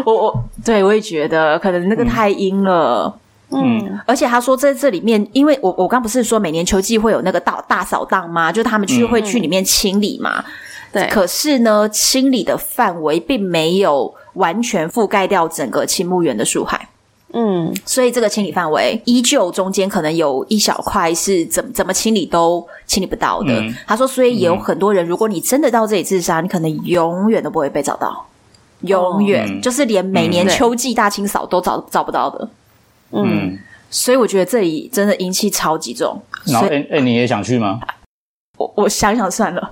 [0.06, 3.16] 我我对我也觉得可能那个太阴了。
[3.52, 8.52] 嗯，嗯而且他说在这里面，因为我我刚不是说每年秋季会有那个大大扫荡吗？
[8.52, 10.44] 就他们去、嗯、会去里面清理嘛。
[10.92, 11.08] 对。
[11.08, 16.90] 可是呢，清理的范围并没有完全覆盖掉整个青木园的树海。
[17.34, 23.52] 嗯，所以这个清理范围依旧中间可能有一小块是怎么怎么清理都清理不到的。
[23.60, 28.26] 嗯、他说，所以也有很多人，如果你真的到这里自杀，你可能永远都不会被找到，
[28.82, 32.48] 永远、嗯、就是连每年秋季大清扫都找找不到的。
[33.12, 33.58] 嗯，
[33.90, 36.22] 所以我觉得这里真的阴气超级重。
[36.46, 37.82] 然后，哎哎，你也想去吗？
[38.58, 39.72] 我我想想算了。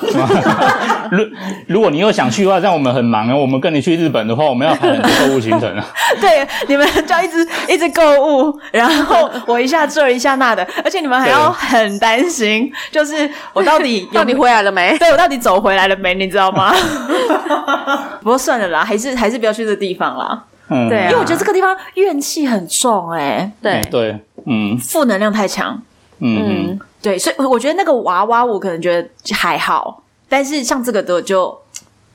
[1.10, 1.24] 如
[1.66, 3.34] 如果你又想去的话，让我们很忙啊。
[3.34, 5.84] 我们跟你去日本的话，我们要排很多购物行程啊。
[6.20, 14.96] 对，你们就要一直一直购物，然后我一下这一下那的，而且你们还要很担心，就是我到底到底回来了没？
[14.98, 16.14] 对，我到底走回来了没？
[16.14, 16.72] 你知道吗？
[18.20, 20.44] 不过算了啦，还是还是不要去这地方啦。
[20.68, 25.82] 嗯，对、啊，因为我觉得这个地方怨气很重、欸，哎，对对，嗯，负能量太强。
[26.20, 31.56] 嗯，嗯，对，所以我觉得那个娃娃我可能觉得还好，但是像这个的就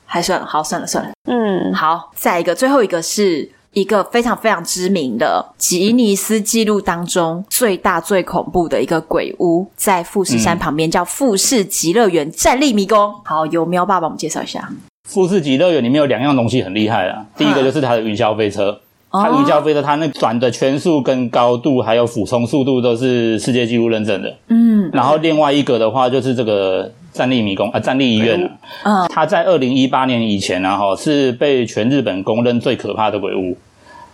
[0.04, 1.10] 还算好，算了算了。
[1.26, 13.14] 嗯，好，再一个，最后一个是一个非常非常知名的吉尼斯纪录当中最大最恐怖的一个鬼屋，在富士山旁边，叫富士极乐园站立迷宫。
[13.24, 14.68] 好，由喵爸帮我们介绍一下。
[15.08, 18.80] 富士极乐园里面有两样东西很厉害啦，第一个就是它的云霄飞车。
[19.22, 24.34] 它云霄飞的，它那转的圈数跟高度，还有俯冲速度都是世界纪录认证的。
[24.48, 28.50] 嗯，然后另外一个的话，就是这个战力迷宫啊，战力医院
[28.82, 29.06] 啊。
[29.08, 33.56] 它在二零一八年以前啊，哈，是被全日本公认最可怕的鬼屋。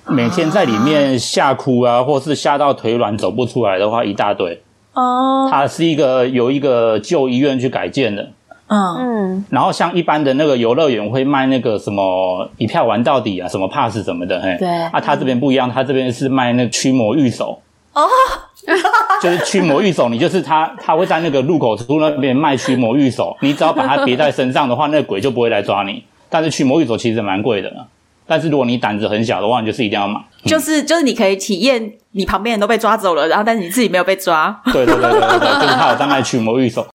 [0.09, 4.61] 每天在里面吓哭啊，或是吓到腿软走不出来的话，一大堆。
[4.95, 8.29] 哦，它是一个由一个旧医院去改建的。
[8.73, 8.97] 嗯。
[8.97, 14.69] 嗯，然后像一般的那个游乐园会卖那个什么一票玩到底啊，什么 pass 什么的，嘿，对。
[14.69, 17.61] 啊，他这边不一样，他这边是卖那个驱魔御手
[17.93, 18.09] 哦，
[19.21, 26.03] 就是驱魔御手，你就是他，他会在那个入口处那边卖驱魔御手，你只要把它别在身上的话，那个鬼就不会来抓你。
[26.31, 27.71] 但是驱魔御手其实蛮贵的，
[28.27, 36.87] 但是如果你胆子很小的话，你就是一定要买，就是就是你可以体验你旁边人都被抓走了，然后但是你自己没有被抓，对对对对对，就是他有在卖驱魔御守。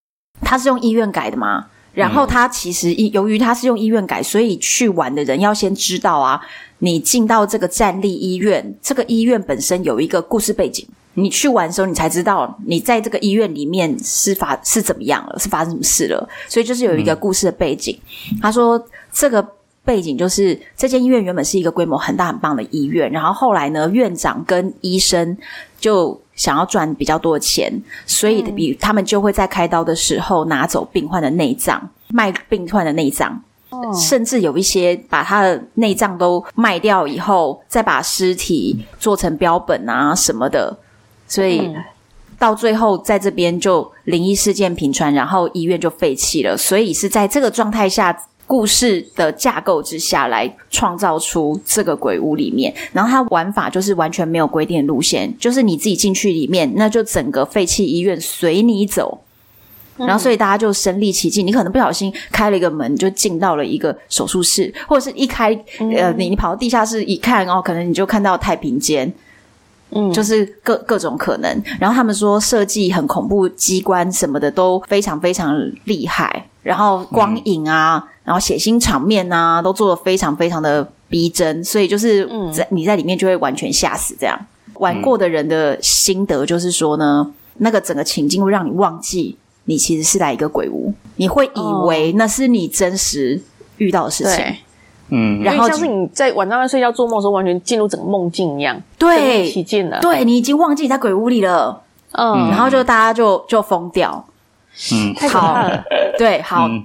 [0.47, 1.65] 他是用医院改的吗？
[1.93, 6.39] 然后他其实由于他是用医院改，所以去玩的人要先知道啊，
[6.79, 10.87] 你进到这个战立医院，这个医院本身有一个故事背景。
[11.15, 16.29] 你去玩的时候，你才知道你在这个医院里面是发是怎么样了，是发生什么事了。
[16.47, 17.99] 所以就是有一个故事的背景。
[18.41, 18.81] 他说
[19.11, 19.45] 这个
[19.83, 25.37] 背景就是这间医院原本是一个规模很大很棒的医院，然后后来呢，院长跟医生
[25.79, 26.21] 就。
[26.37, 27.69] 想要赚比较多的钱，
[28.05, 40.77] 所以比他们就会在开刀的时候拿走病患的内脏，卖病患的内脏，哦，甚至有一些把他的内脏都卖掉以后，再把尸体做成标本啊什么的，
[41.27, 41.75] 所以
[42.39, 48.17] 到最后在这边就灵异事件频传，然后医院就废弃了，所以是在这个状态下。
[48.47, 59.19] 故事的架构之下来创造出这个鬼屋里面，然后它玩法就是完全没有规定的路线，就是你自己进去里面，那就整个废弃医院随你走，
[59.97, 69.13] 然后所以大家就身临其境，你可能不小心开了一个门就进到了一个手术室，或者是一开呃你你跑到地下室一看哦，可能你就看到太平间，
[69.91, 71.63] 嗯，就是各各种可能。
[71.81, 78.01] 然后他们说设计很恐怖，机关什么的都非常非常厉害，然后光影啊。
[78.05, 84.13] 嗯然后血腥场面啊，都做的非常非常的逼真，所以就是在、嗯、你在里面就会完全吓死。
[84.19, 84.37] 这样
[84.73, 93.41] 玩过的人的心得就是说呢，那个整个情境会让你忘记你其实是来一个鬼屋，你会以为那是你真实
[93.77, 94.35] 遇到的事情。
[94.35, 94.57] 对
[95.09, 100.01] 嗯，然后像是你在晚上在睡觉做梦的时候，完全进入整个梦境一样，对，起劲了。
[100.01, 101.81] 对，你已经忘记你在鬼屋里了。
[102.11, 104.25] 嗯，然后就大家就就疯掉。
[104.91, 105.83] 嗯，太可怕了。
[106.17, 106.67] 对，好。
[106.67, 106.83] 嗯，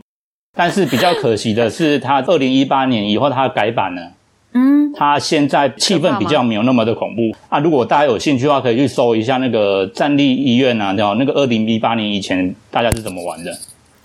[0.55, 4.13] 但是比较可惜的是，它二零一八年以后它改版了。
[4.53, 7.59] 嗯，它现在气氛比较没有那么的恐怖啊。
[7.59, 13.57] 如果大家有兴趣的话，可以去搜一下那个战地医院啊，叫那个二零一八年以前大家是怎么玩的。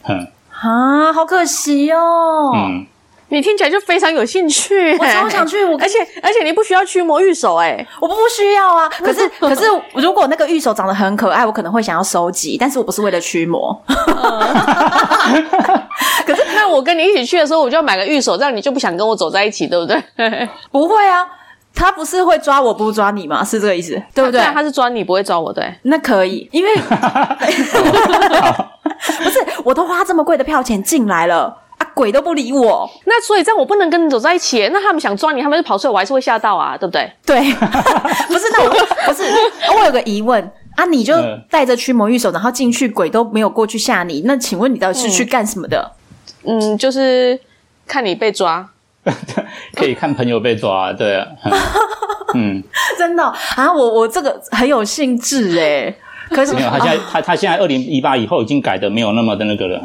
[0.03, 2.53] 哼，啊，好可惜哦。
[2.55, 2.85] 嗯。
[3.29, 8.87] 你听起来就非常有兴趣，我超想去，我而且而且你不需要驱魔御手，哎，我不需要啊。
[8.89, 9.65] 可 是可是，
[9.95, 13.77] 如果那个御手长得很可爱，我可能会想要收集，但是我不是为了驱魔。
[16.25, 20.01] 可是 那我跟你一起去的时候，我就要买个御手，这样你就不想跟我走在一起，对不对？
[20.71, 21.27] 不会啊，
[21.75, 23.43] 他不是会抓我不抓你吗？
[23.43, 24.39] 是这个意思，对不对？
[24.53, 25.73] 他是抓你，不会抓我，对。
[25.83, 26.89] 那可以，因为不
[29.29, 31.66] 是，我都花这么贵的票钱进来了。
[31.77, 34.67] 啊，鬼都不理我，那所以这样我不能跟你走在一起。
[34.73, 37.11] 那他们想抓你，他们就跑出来，我还是会吓到啊，对不对？
[37.25, 37.39] 对，
[38.27, 38.69] 不是那我
[39.05, 39.23] 不是，
[39.77, 40.41] 我有个疑问
[40.75, 41.13] 啊，你就
[41.49, 45.91] 带着驱魔御手，然后进去，鬼都没有过去吓你，那请问你到底是去干什么的？
[46.43, 47.39] 嗯，嗯，就是
[47.85, 48.67] 看你被抓，
[49.75, 51.27] 可以看朋友被抓，对啊，
[52.33, 52.63] 嗯，
[52.97, 55.93] 真的啊，我我这个很有兴致哎。
[56.29, 59.81] 可是没有，他现在、哦、他他现在二零一八以后已经改的没有那么的那个了。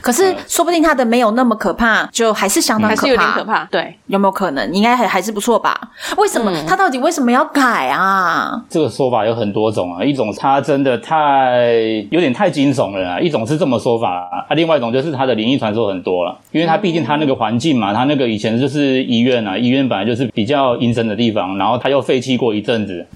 [0.00, 3.64] 可是说不定他的没有那么可怕，就还是相当可怕，还是有点可怕。
[3.66, 4.72] 对，有没有可能？
[4.72, 5.78] 应该还还是不错吧？
[6.16, 8.62] 为什么、嗯、他到底为什么要改啊？
[8.68, 11.70] 这个说法有很多种啊，一种他真的太
[12.10, 23.06] 有点太惊悚了啊，一种是这么说法啊，另外一种就是他的灵异传说很多了，因为他毕竟他那个环境嘛，他那个以前就是医院啊，医院本来就是比较阴森的地方，然后他又废弃过一阵子。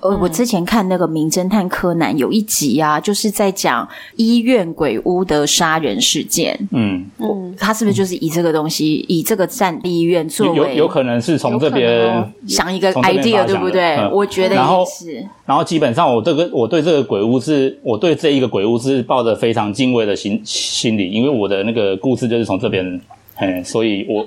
[0.00, 6.58] 呃，我之前看那个名侦探柯南有一集啊，就是在讲医院鬼屋的杀人事件。
[6.72, 13.96] 嗯嗯，他是不是就是以这个东西，以这个战地医院作为有有可能是从这边想一个 idea，对不对？
[14.12, 15.26] 我觉得也是。
[15.46, 23.00] 然后基本上我这个我对这个鬼屋是，我对这一个鬼屋是抱着非常敬畏的心心理，因为我的那个故事就是从这边，
[23.34, 24.26] 嘿，所以我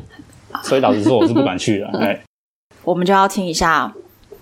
[0.64, 1.88] 所以老实说我是不敢去的。
[2.00, 2.20] 哎，
[2.84, 3.94] 我们就要听一下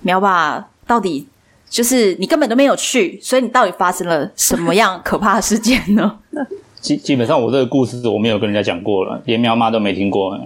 [0.01, 0.67] 苗爸。
[0.87, 1.25] 到底
[1.71, 6.17] 就是你根本都没有去，所以你到底发生了什么样可怕的事件呢？
[6.81, 10.37] 基基本上我这个故事我没有跟人家讲过了，连喵妈都没听过。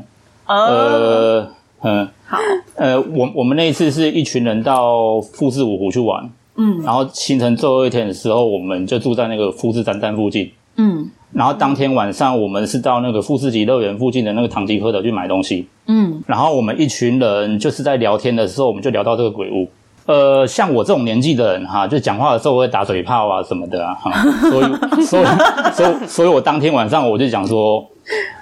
[0.46, 1.50] 呃，呃，
[1.82, 2.38] 嗯，好，
[2.76, 19.68] 呃，我我们那一次是一群人到富士五湖去玩，嗯，然后行程最后一天的时候，我们就住在那个富士山站附近，嗯，然后当天晚上我们是到那个富士急乐园附近的那个唐吉诃德去买东西，嗯，然后我们一群人就是在聊天的时候，我们就聊到这个鬼屋。
[20.06, 24.12] 呃，像我这种年纪的人哈，就讲话的时候会打嘴炮啊什么的啊，哈，
[24.50, 25.26] 所以，所以，
[25.74, 27.84] 所以，所以我当天晚上我就讲说，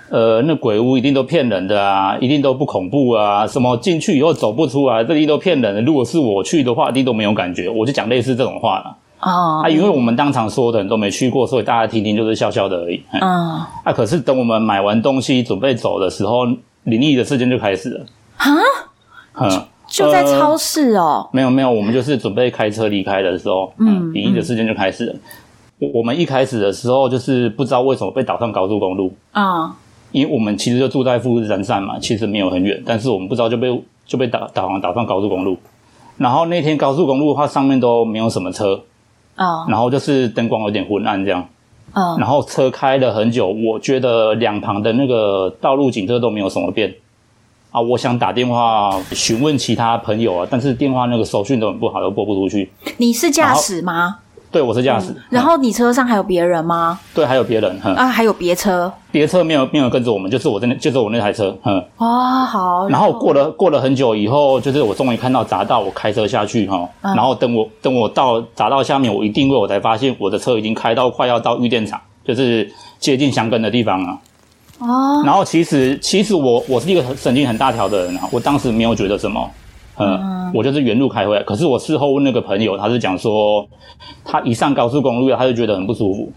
[0.09, 5.81] 呃，那鬼屋一定都骗人的啊，一定都不恐怖啊，什么进去以后走不出来，这里都骗人的。
[5.81, 7.69] 如果是我去的话，一定都没有感觉。
[7.69, 8.97] 我就讲类似这种话了。
[9.21, 13.01] 哦，啊，因为我们当场说的人都没去过，所以大家听听就是笑笑的而已。
[13.13, 13.21] 嗯，
[13.85, 16.45] 啊，可是等我们买完东西准备走的时候，
[16.83, 18.05] 灵异的事件就开始了。
[18.35, 18.51] 啊，
[19.39, 19.63] 嗯。
[19.93, 25.05] 就在超市哦、呃，没有没有，我们就是准备开车离开的时候，嗯，灵异的事件就开始。
[25.05, 25.15] 了。
[25.77, 29.13] 我、嗯、我们一开始的时候就是不知道为什么被导上高速公路。
[29.33, 29.73] 啊、嗯，
[30.11, 35.55] 因为我们其实就住在富士山上嘛，其实没有很远，但是我们不知道就被就被导导航导上高速公路。
[36.17, 38.81] 然后那天高速公路的话上面都没有什么车
[39.35, 41.47] 啊、嗯，然后就是灯光有点昏暗这样，
[41.93, 46.91] 嗯，然后车开了很久，我觉得两旁的那个道路景色都没有什么变。
[47.73, 52.71] 啊，我想打电话询问其他朋友啊，但是电话那个手讯都很不好，又拨不出去。
[52.97, 54.17] 你是驾驶吗？
[54.51, 55.15] 对，我是驾驶、嗯。
[55.31, 56.99] 然后你车上还有别人吗？
[57.15, 57.79] 对，还有别人。
[57.81, 58.93] 啊，还有别车？
[59.11, 61.57] 别车没有没有跟着我们，就是我在那，就是我那台车。
[61.63, 61.83] 嗯。
[61.97, 62.87] 哦，好。
[62.89, 67.15] 然后过了过了很久以后，就是我终于看到匝道，我开车下去哈、嗯。
[67.15, 74.19] 然后等我等我到匝道下面，我一定位，我才发现我的车已经开到快要到玉电厂，就是接近箱根的地方了。
[74.83, 79.51] 哦，然后其实其实我我是一个神经很大条的人啊，我当时没有觉得什么，
[79.97, 81.43] 嗯，嗯我就是原路开回来。
[81.43, 83.65] 可是我事后问那个朋友，他是讲说，
[84.25, 86.31] 他一上高速公路，他就觉得很不舒服，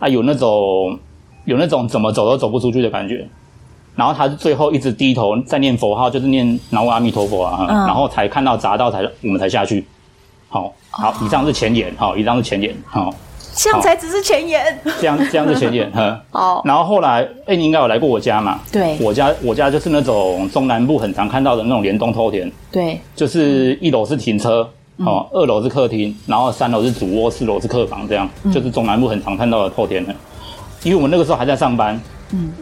[0.00, 0.98] 他有那种
[1.44, 3.28] 有那种怎么走都走不出去的感觉。
[3.94, 9.86] 然后他最后一直低头在念佛号，就是念南无阿弥陀佛啊，嗯、然后才看到匝道，才我们才下去。
[10.48, 13.12] 好，好，以上是前言，好，以上是前言，好。
[13.56, 16.20] 这样才只是前言，这样这样是前言， 呵。
[16.32, 16.62] 哦。
[16.64, 18.60] 然后后来，哎，你应该有来过我家嘛？
[18.72, 18.96] 对。
[19.00, 22.50] 我家我家就是那种中南部很常看到的那种联动透天。
[22.70, 23.00] 对。
[23.14, 30.14] 就是一楼是停车，嗯、哦，二楼是客厅，然后三楼是主卧，四楼是客房，这样、嗯、就是中南部很常看到的透田了。
[30.82, 32.00] 因为我们那个时候还在上班。
[32.32, 32.52] 嗯。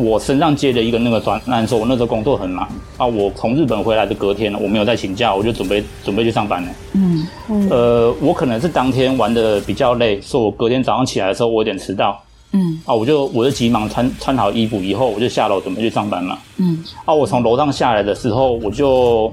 [0.00, 3.06] 我身上接了一个那个专案，说我那时候工作很忙啊。
[3.06, 6.68] 我从日本回来的隔天，我没有再请假，我就准备准备去上班了。
[6.94, 7.68] 嗯嗯。
[7.68, 12.18] 呃，我可能是当天玩的比较累，所以我隔天早上起来的时候我有点迟到。
[12.52, 16.36] 嗯，啊，我就我就急忙穿穿好衣服以后，我就下楼准备去上班嘛。
[16.56, 19.32] 嗯，啊，我从楼上下来的时候，我就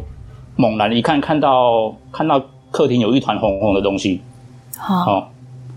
[0.56, 2.40] 猛然一看，看到看到
[2.70, 4.22] 客厅有一团红红的东西。
[4.78, 5.24] 好，哦，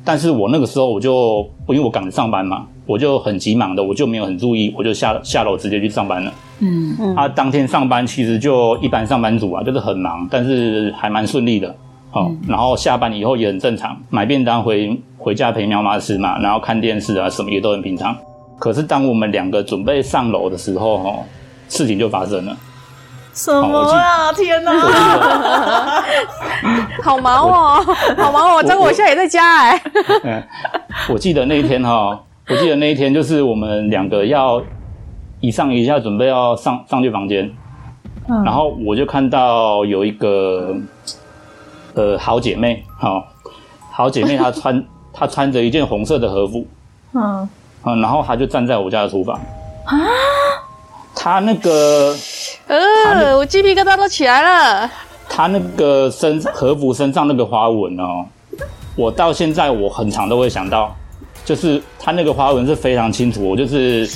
[0.05, 6.32] 但是我那个时候我就因为我赶着上班嘛，我就很急忙的，我就没有很注意，我就下下楼直接去上班了。
[6.59, 11.68] 嗯嗯啊，当天上班其实就一般上班族啊，就是很忙，但是还蛮顺利的。
[12.12, 18.16] 哦，嗯然后下班以后也很正常，买便当回回家陪喵妈吃嘛，然后看电视啊，什么也都很平常。
[18.59, 21.24] 可是当我们两个准备上楼的时候，哦，
[21.68, 22.57] 事情就发生了。
[23.32, 24.32] 什么啊？
[24.32, 24.72] 天哪！
[27.03, 27.80] 好忙哦，
[28.18, 28.62] 好忙哦！
[28.64, 29.82] 张果我现在也在家哎。
[30.24, 30.43] 嗯，
[31.09, 32.18] 我记得那一天哈、哦，
[32.51, 34.61] 我记得那一天就是我们两个要
[35.40, 37.48] 一上一下准备要上上去房间，
[38.28, 38.42] 嗯。
[38.44, 40.74] 然后我就看到有一个
[41.94, 43.24] 呃好姐妹，好、哦、
[43.92, 46.66] 好姐妹她穿 她穿着一件红色的和服，
[47.14, 47.48] 嗯。
[47.84, 49.36] 嗯，然后她就站在我家的厨房。
[49.84, 49.96] 啊，
[51.14, 52.14] 她那个
[52.66, 54.90] 呃，我鸡皮疙瘩都起来了。
[55.28, 58.26] 她那个身和服身上那个花纹哦，
[58.96, 60.94] 我到现在我很常都会想到，
[61.45, 64.09] 就是他那个花纹是非常清楚，我就是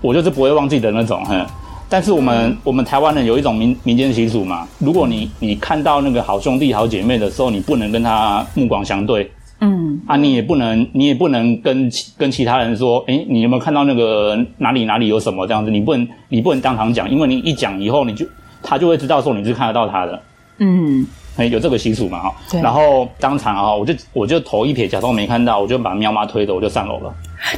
[0.00, 1.46] 我就是不会忘记的那种，哼。
[1.90, 15.70] 但是我们、嗯、我们台湾人有一种民民间习俗嘛，如果你你看到那个好兄弟好姐妹的时候，你不能跟他目光相对，嗯啊，你也不能你也不能跟跟其他人说，诶，你有没有看到那个哪里哪里有什么这样子？
[15.70, 18.26] 你不能你不能当场讲，因为你一讲以后，你就
[18.62, 20.22] 他就会知道说你是看得到他的，
[20.58, 21.06] 嗯，诶，
[21.46, 22.34] 有这个习俗嘛哈。
[22.62, 27.12] 然后当场啊，我就我就头一撇，假装没看到，我就把喵妈推着，我就上楼了。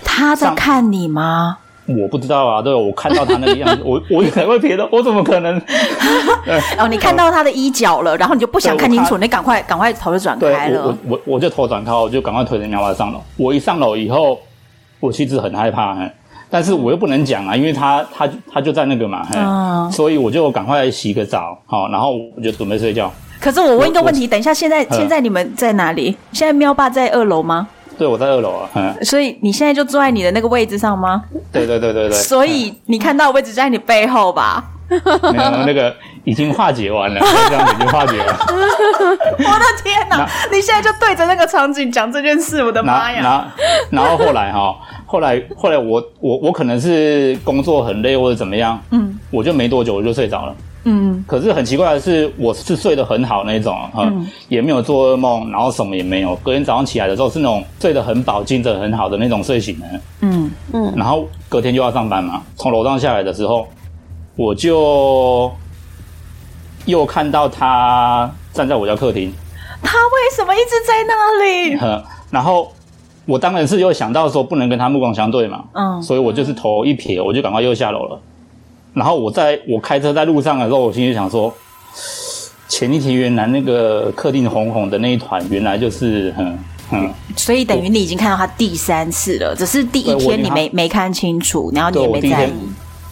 [0.05, 1.59] 他在看你吗？
[1.87, 5.61] 我不知道啊，对，我看到他那个样子，我我也才会撇的，我怎么可能？
[6.79, 10.87] 哦，你看到他的衣角了，然后你就不想看清楚，你赶快赶快头就转开了。
[10.87, 13.21] 我我我就头转开，我就赶快推着喵妈上楼。
[13.37, 14.39] 我一上楼以后，
[15.01, 15.97] 我其实很害怕，
[16.51, 23.13] 但是我又不能讲啊，因为他他他就在那个嘛，嗯，所以我就赶快洗个澡，好，然后我就准备睡觉。
[23.41, 26.17] 可是我问一个问题，等一下，现在现在你们在哪里？
[26.33, 27.69] 现在喵爸在二楼吗？
[27.97, 31.23] 对，我在二楼啊，嗯，所以你现在就坐在你的那个位置上吗？
[31.53, 32.13] 对对对对对。
[32.19, 34.65] 所以你看到的位置在你背后吧？
[34.91, 35.95] 没有，那个
[36.25, 38.37] 已经化解完了，这样已经化解了。
[38.43, 40.29] 我的天哪！
[40.51, 43.21] 你现在就对着那个场景讲这件事，我的妈呀！
[43.23, 43.45] 然后
[43.91, 44.75] 然后后来哈，
[45.11, 50.55] 后来后来我我我可能是工作很累或者怎么样，嗯，我就没多久我就睡着了。
[50.85, 56.37] 嗯，可是很奇怪的是，我是睡得很好那一种，嗯，也没有做噩梦，然后什么也没有。
[56.37, 59.87] 隔天早上起来的时候是那种睡得很饱、精神很好的那种睡醒的，
[60.21, 60.95] 嗯嗯。
[60.97, 63.67] 然后隔天就要上班嘛，从楼上下来的时候，
[64.37, 65.51] 我就
[66.87, 69.33] 又看到他站在我家客厅。
[69.83, 71.75] 他为什么一直在那里？
[71.83, 72.01] 嗯，
[72.31, 72.71] 然后
[73.31, 78.21] 我当然是又想到说不能跟他目光相对嘛，嗯，所以我就是头一撇，我就赶快又下楼了。
[78.93, 81.55] 然后我在我开车在路上的时候，我心里想说，
[82.69, 86.59] 前一天原来那个客厅红红的那一团，原来就是嗯
[86.91, 87.11] 嗯。
[87.37, 92.51] 所以等于你已经看到他第三次了，只是第一天你没没看清楚，然后你也没在意。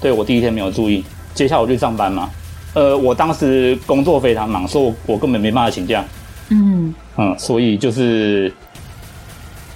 [0.00, 2.28] 对，我第一天没有注意，接下来我去上班嘛。
[2.74, 6.04] 呃，我当时工作非常忙，所以我我根本没办法请假。
[6.50, 8.52] 嗯嗯，所以就是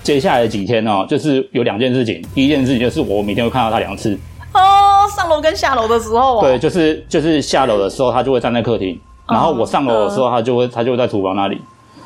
[0.03, 2.21] 接下来的几天哦，就是有两件事情。
[2.35, 4.19] 第一件事情就是我每天会看到他两次。
[4.53, 8.99] 哦，上楼跟下楼的时候、哦，对，就是就是下楼的时候，他就会站在客厅，
[9.29, 11.59] 然后我上楼的时候，他就会、uh, 他就会在厨房那里。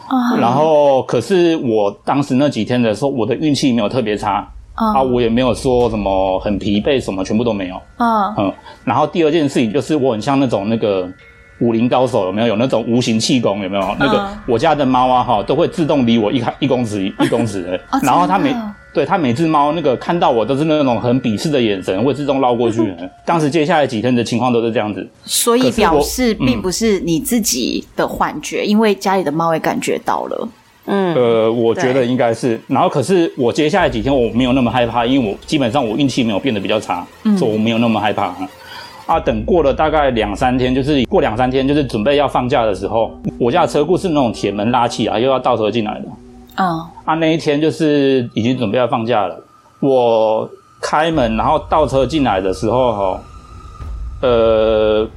[0.09, 7.75] Uh, 然后，可是我当时那几天的时候，我的运气没有特别差、uh, 啊，我也没有说什么很疲惫，什么全部都没有。
[7.99, 8.53] Uh, 嗯，
[8.85, 11.09] 然后第二件事情就是我很像那种那个
[11.59, 12.49] 武林高手，有没有？
[12.49, 18.55] 有那种无形气功，有没有？Uh, 那个我家的猫啊，哈，都会自动离我一开 一公尺 一公尺的，uh, 然后它每。
[18.95, 22.95] 对，它每只猫那个看到我都是那种很鄙视的眼神，会自动绕过去。
[23.27, 30.49] 当时接下来几天的情况都是这样子，所以表示并不是你自己的幻觉，嗯、因为家里的猫也感觉到了。
[30.87, 32.59] 嗯，呃，我觉得应该是。
[32.69, 38.35] 然后可是我接下来几天我没有那么害怕，因为我基本上我运气没有变得比较差，嗯、所以我没有那么害怕。
[39.07, 46.05] 啊，等过了大概两三天，就是过两三天，就是准备要放假的时候，我家的车库是那种铁门拉起来，又要倒车进来的。
[46.57, 46.87] 嗯，oh.
[47.05, 49.39] 啊，那一天就是已经准备要放假了。
[49.81, 50.49] 我
[50.81, 53.21] 开门，然后倒车进来的时候，哈，
[54.23, 55.09] 呃，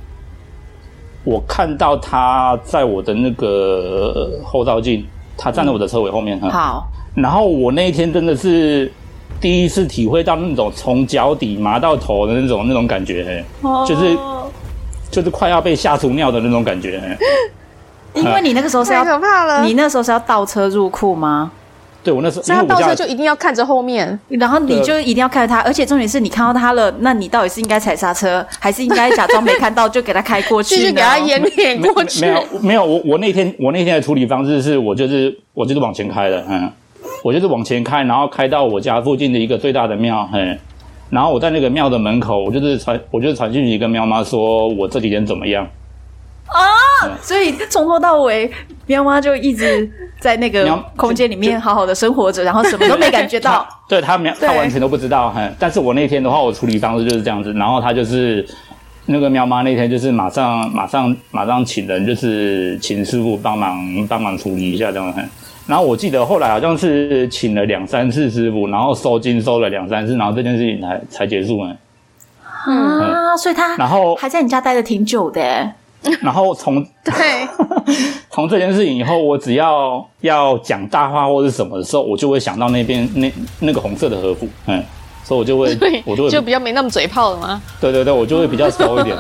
[1.23, 5.05] 我看到他在我的那个后照镜，
[5.37, 6.39] 他站在我的车尾后面。
[6.39, 6.87] 哈、嗯，好。
[7.15, 8.91] 然后我那一天真的是
[9.39, 13.87] 第一次体会到那种从脚底麻到头的那种那种感觉，嘿，oh.
[13.87, 14.17] 就是
[15.09, 17.01] 就是快要被吓出尿的那种感觉。
[18.15, 19.63] 因为你那个时候是要，太可怕了。
[19.63, 21.51] 你那时候是要倒车入库吗？
[22.01, 30.75] 对我那时候，所以他倒车就一定要看着后面，然后你就一定要看着他，而且重点是你看到他了，那你到底是应该踩刹车，还是应该假装没看到就给他开过去？
[30.75, 32.21] 继 续给他掩脸过去？
[32.21, 36.71] 没有没有，我我那天我那天的处理方式是我就是我就是往前开的，嗯，
[37.23, 40.57] 我就是往前开，然后开到我家附近的一个最大的庙，嘿，
[41.09, 45.67] 然后我在那个庙的门口，我就是传我就是传讯息跟喵妈说我这几天怎么样。
[46.47, 46.57] 啊！
[47.21, 48.49] 所以从头到尾，
[48.87, 49.87] 喵妈就一直
[50.19, 53.67] 在那个空间里面好好的生活着，然后什么都没感觉到。
[53.87, 55.29] 对他喵，他完全都不知道。
[55.29, 57.53] 哼，但是我那天的话，我处理方式就是这样子。
[57.53, 58.43] 然后他就是
[59.05, 65.13] 那个喵妈那天就是马上马上马上请人，就是请师傅帮忙帮忙处理一下这样。
[65.69, 71.77] 然后我记得后来好像是请了两三次师傅，然后收金收了两三次，然后这件事情才才结束呢。
[72.65, 75.71] 啊，所以他然后还在你家待了挺久的。
[76.23, 77.13] 然后从对
[78.31, 84.83] 从这件事情以后，我只要要讲大话或是什么的时候，我就会想到那边那那个红色的和服，嗯，
[85.23, 87.61] 所以我就会 我就会就比较没那么嘴炮了吗？
[87.79, 89.15] 对对对，我就会比较熟一点。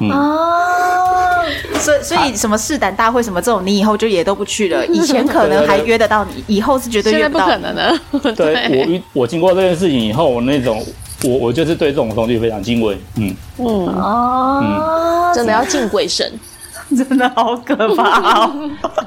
[0.00, 1.44] 嗯、啊，
[1.78, 4.84] 所以所以什么试胆大会什么这种，你以后就也都不去了。
[4.92, 7.46] 以前可能还约得到你，以后是绝对约不到。
[7.46, 7.98] 不可能的。
[8.34, 10.84] 对，我我经过这件事情以后，我那种。
[11.22, 16.30] 我我就是对这种东西非常敬畏，嗯嗯哦，嗯，真的要敬鬼神，
[16.94, 18.52] 真的好可怕哦。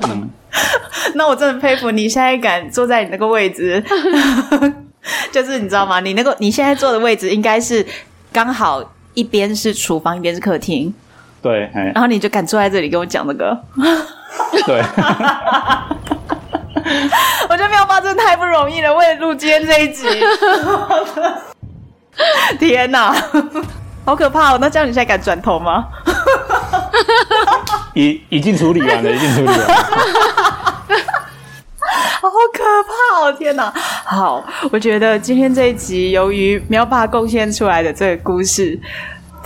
[0.09, 0.27] 嗯、
[1.13, 3.83] 那我真的佩服你，现在敢坐在你那个位置，
[5.31, 5.99] 就是你知道吗？
[5.99, 7.85] 你那个你现在坐的位置应该是
[8.33, 8.81] 刚好
[9.17, 10.93] 一边是厨房，一边是客厅，
[11.41, 13.59] 对，然后你就敢坐在这里跟我讲这个，
[14.63, 14.79] 对。
[17.49, 20.07] 我觉得妙爸真的太不容易了，为了录今天这一集。
[22.59, 23.11] 天哪，
[24.05, 24.57] 好可怕哦！
[24.61, 25.87] 那这样你现在敢转头吗？
[27.95, 30.66] 已已经处理完了，已经处理完了。
[32.21, 33.33] 好可怕哦！
[33.33, 33.71] 天哪，
[34.05, 38.79] 好，我觉得今天这一集由于喵爸贡献出来的这个故事。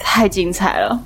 [0.03, 0.99] 太精彩了！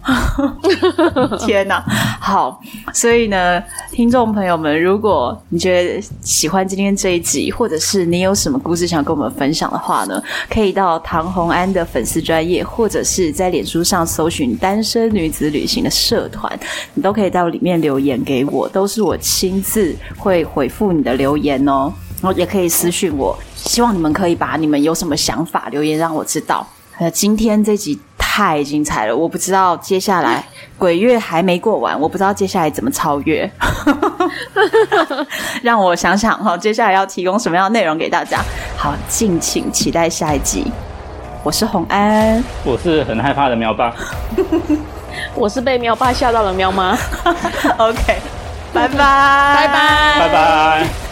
[1.39, 1.83] 天哪，
[2.19, 2.59] 好，
[2.93, 16.51] 所以呢，听众朋友们，如果你觉得喜欢今天这一集，或者是你有什么故事想跟我们分享的话呢，可以到唐红安的粉丝专业，或者是在脸书上搜寻“单身女子旅行”的社团，
[16.93, 21.93] 你都可以到里面留言给我，都是我亲自会回复你的留言哦。
[22.21, 26.65] 然后也可以私讯我，希望你们可以把你们有什么想法留言让我知道。
[26.99, 27.99] 那今天这集。
[28.35, 29.15] 太精彩了！
[29.15, 30.43] 我不知道接下来
[30.77, 33.49] 鬼月还没过完，我不知道接下来怎么超越。
[35.63, 38.41] 让我想想哈，接下来要提供什么样的内容给大家？
[38.75, 40.69] 好，敬请期待下一集。
[41.43, 43.93] 我是红安，我是很害怕的喵爸，
[45.33, 46.91] 我是被喵爸吓到了喵妈。
[47.79, 48.17] OK，
[48.73, 51.04] 拜拜，拜拜，拜拜。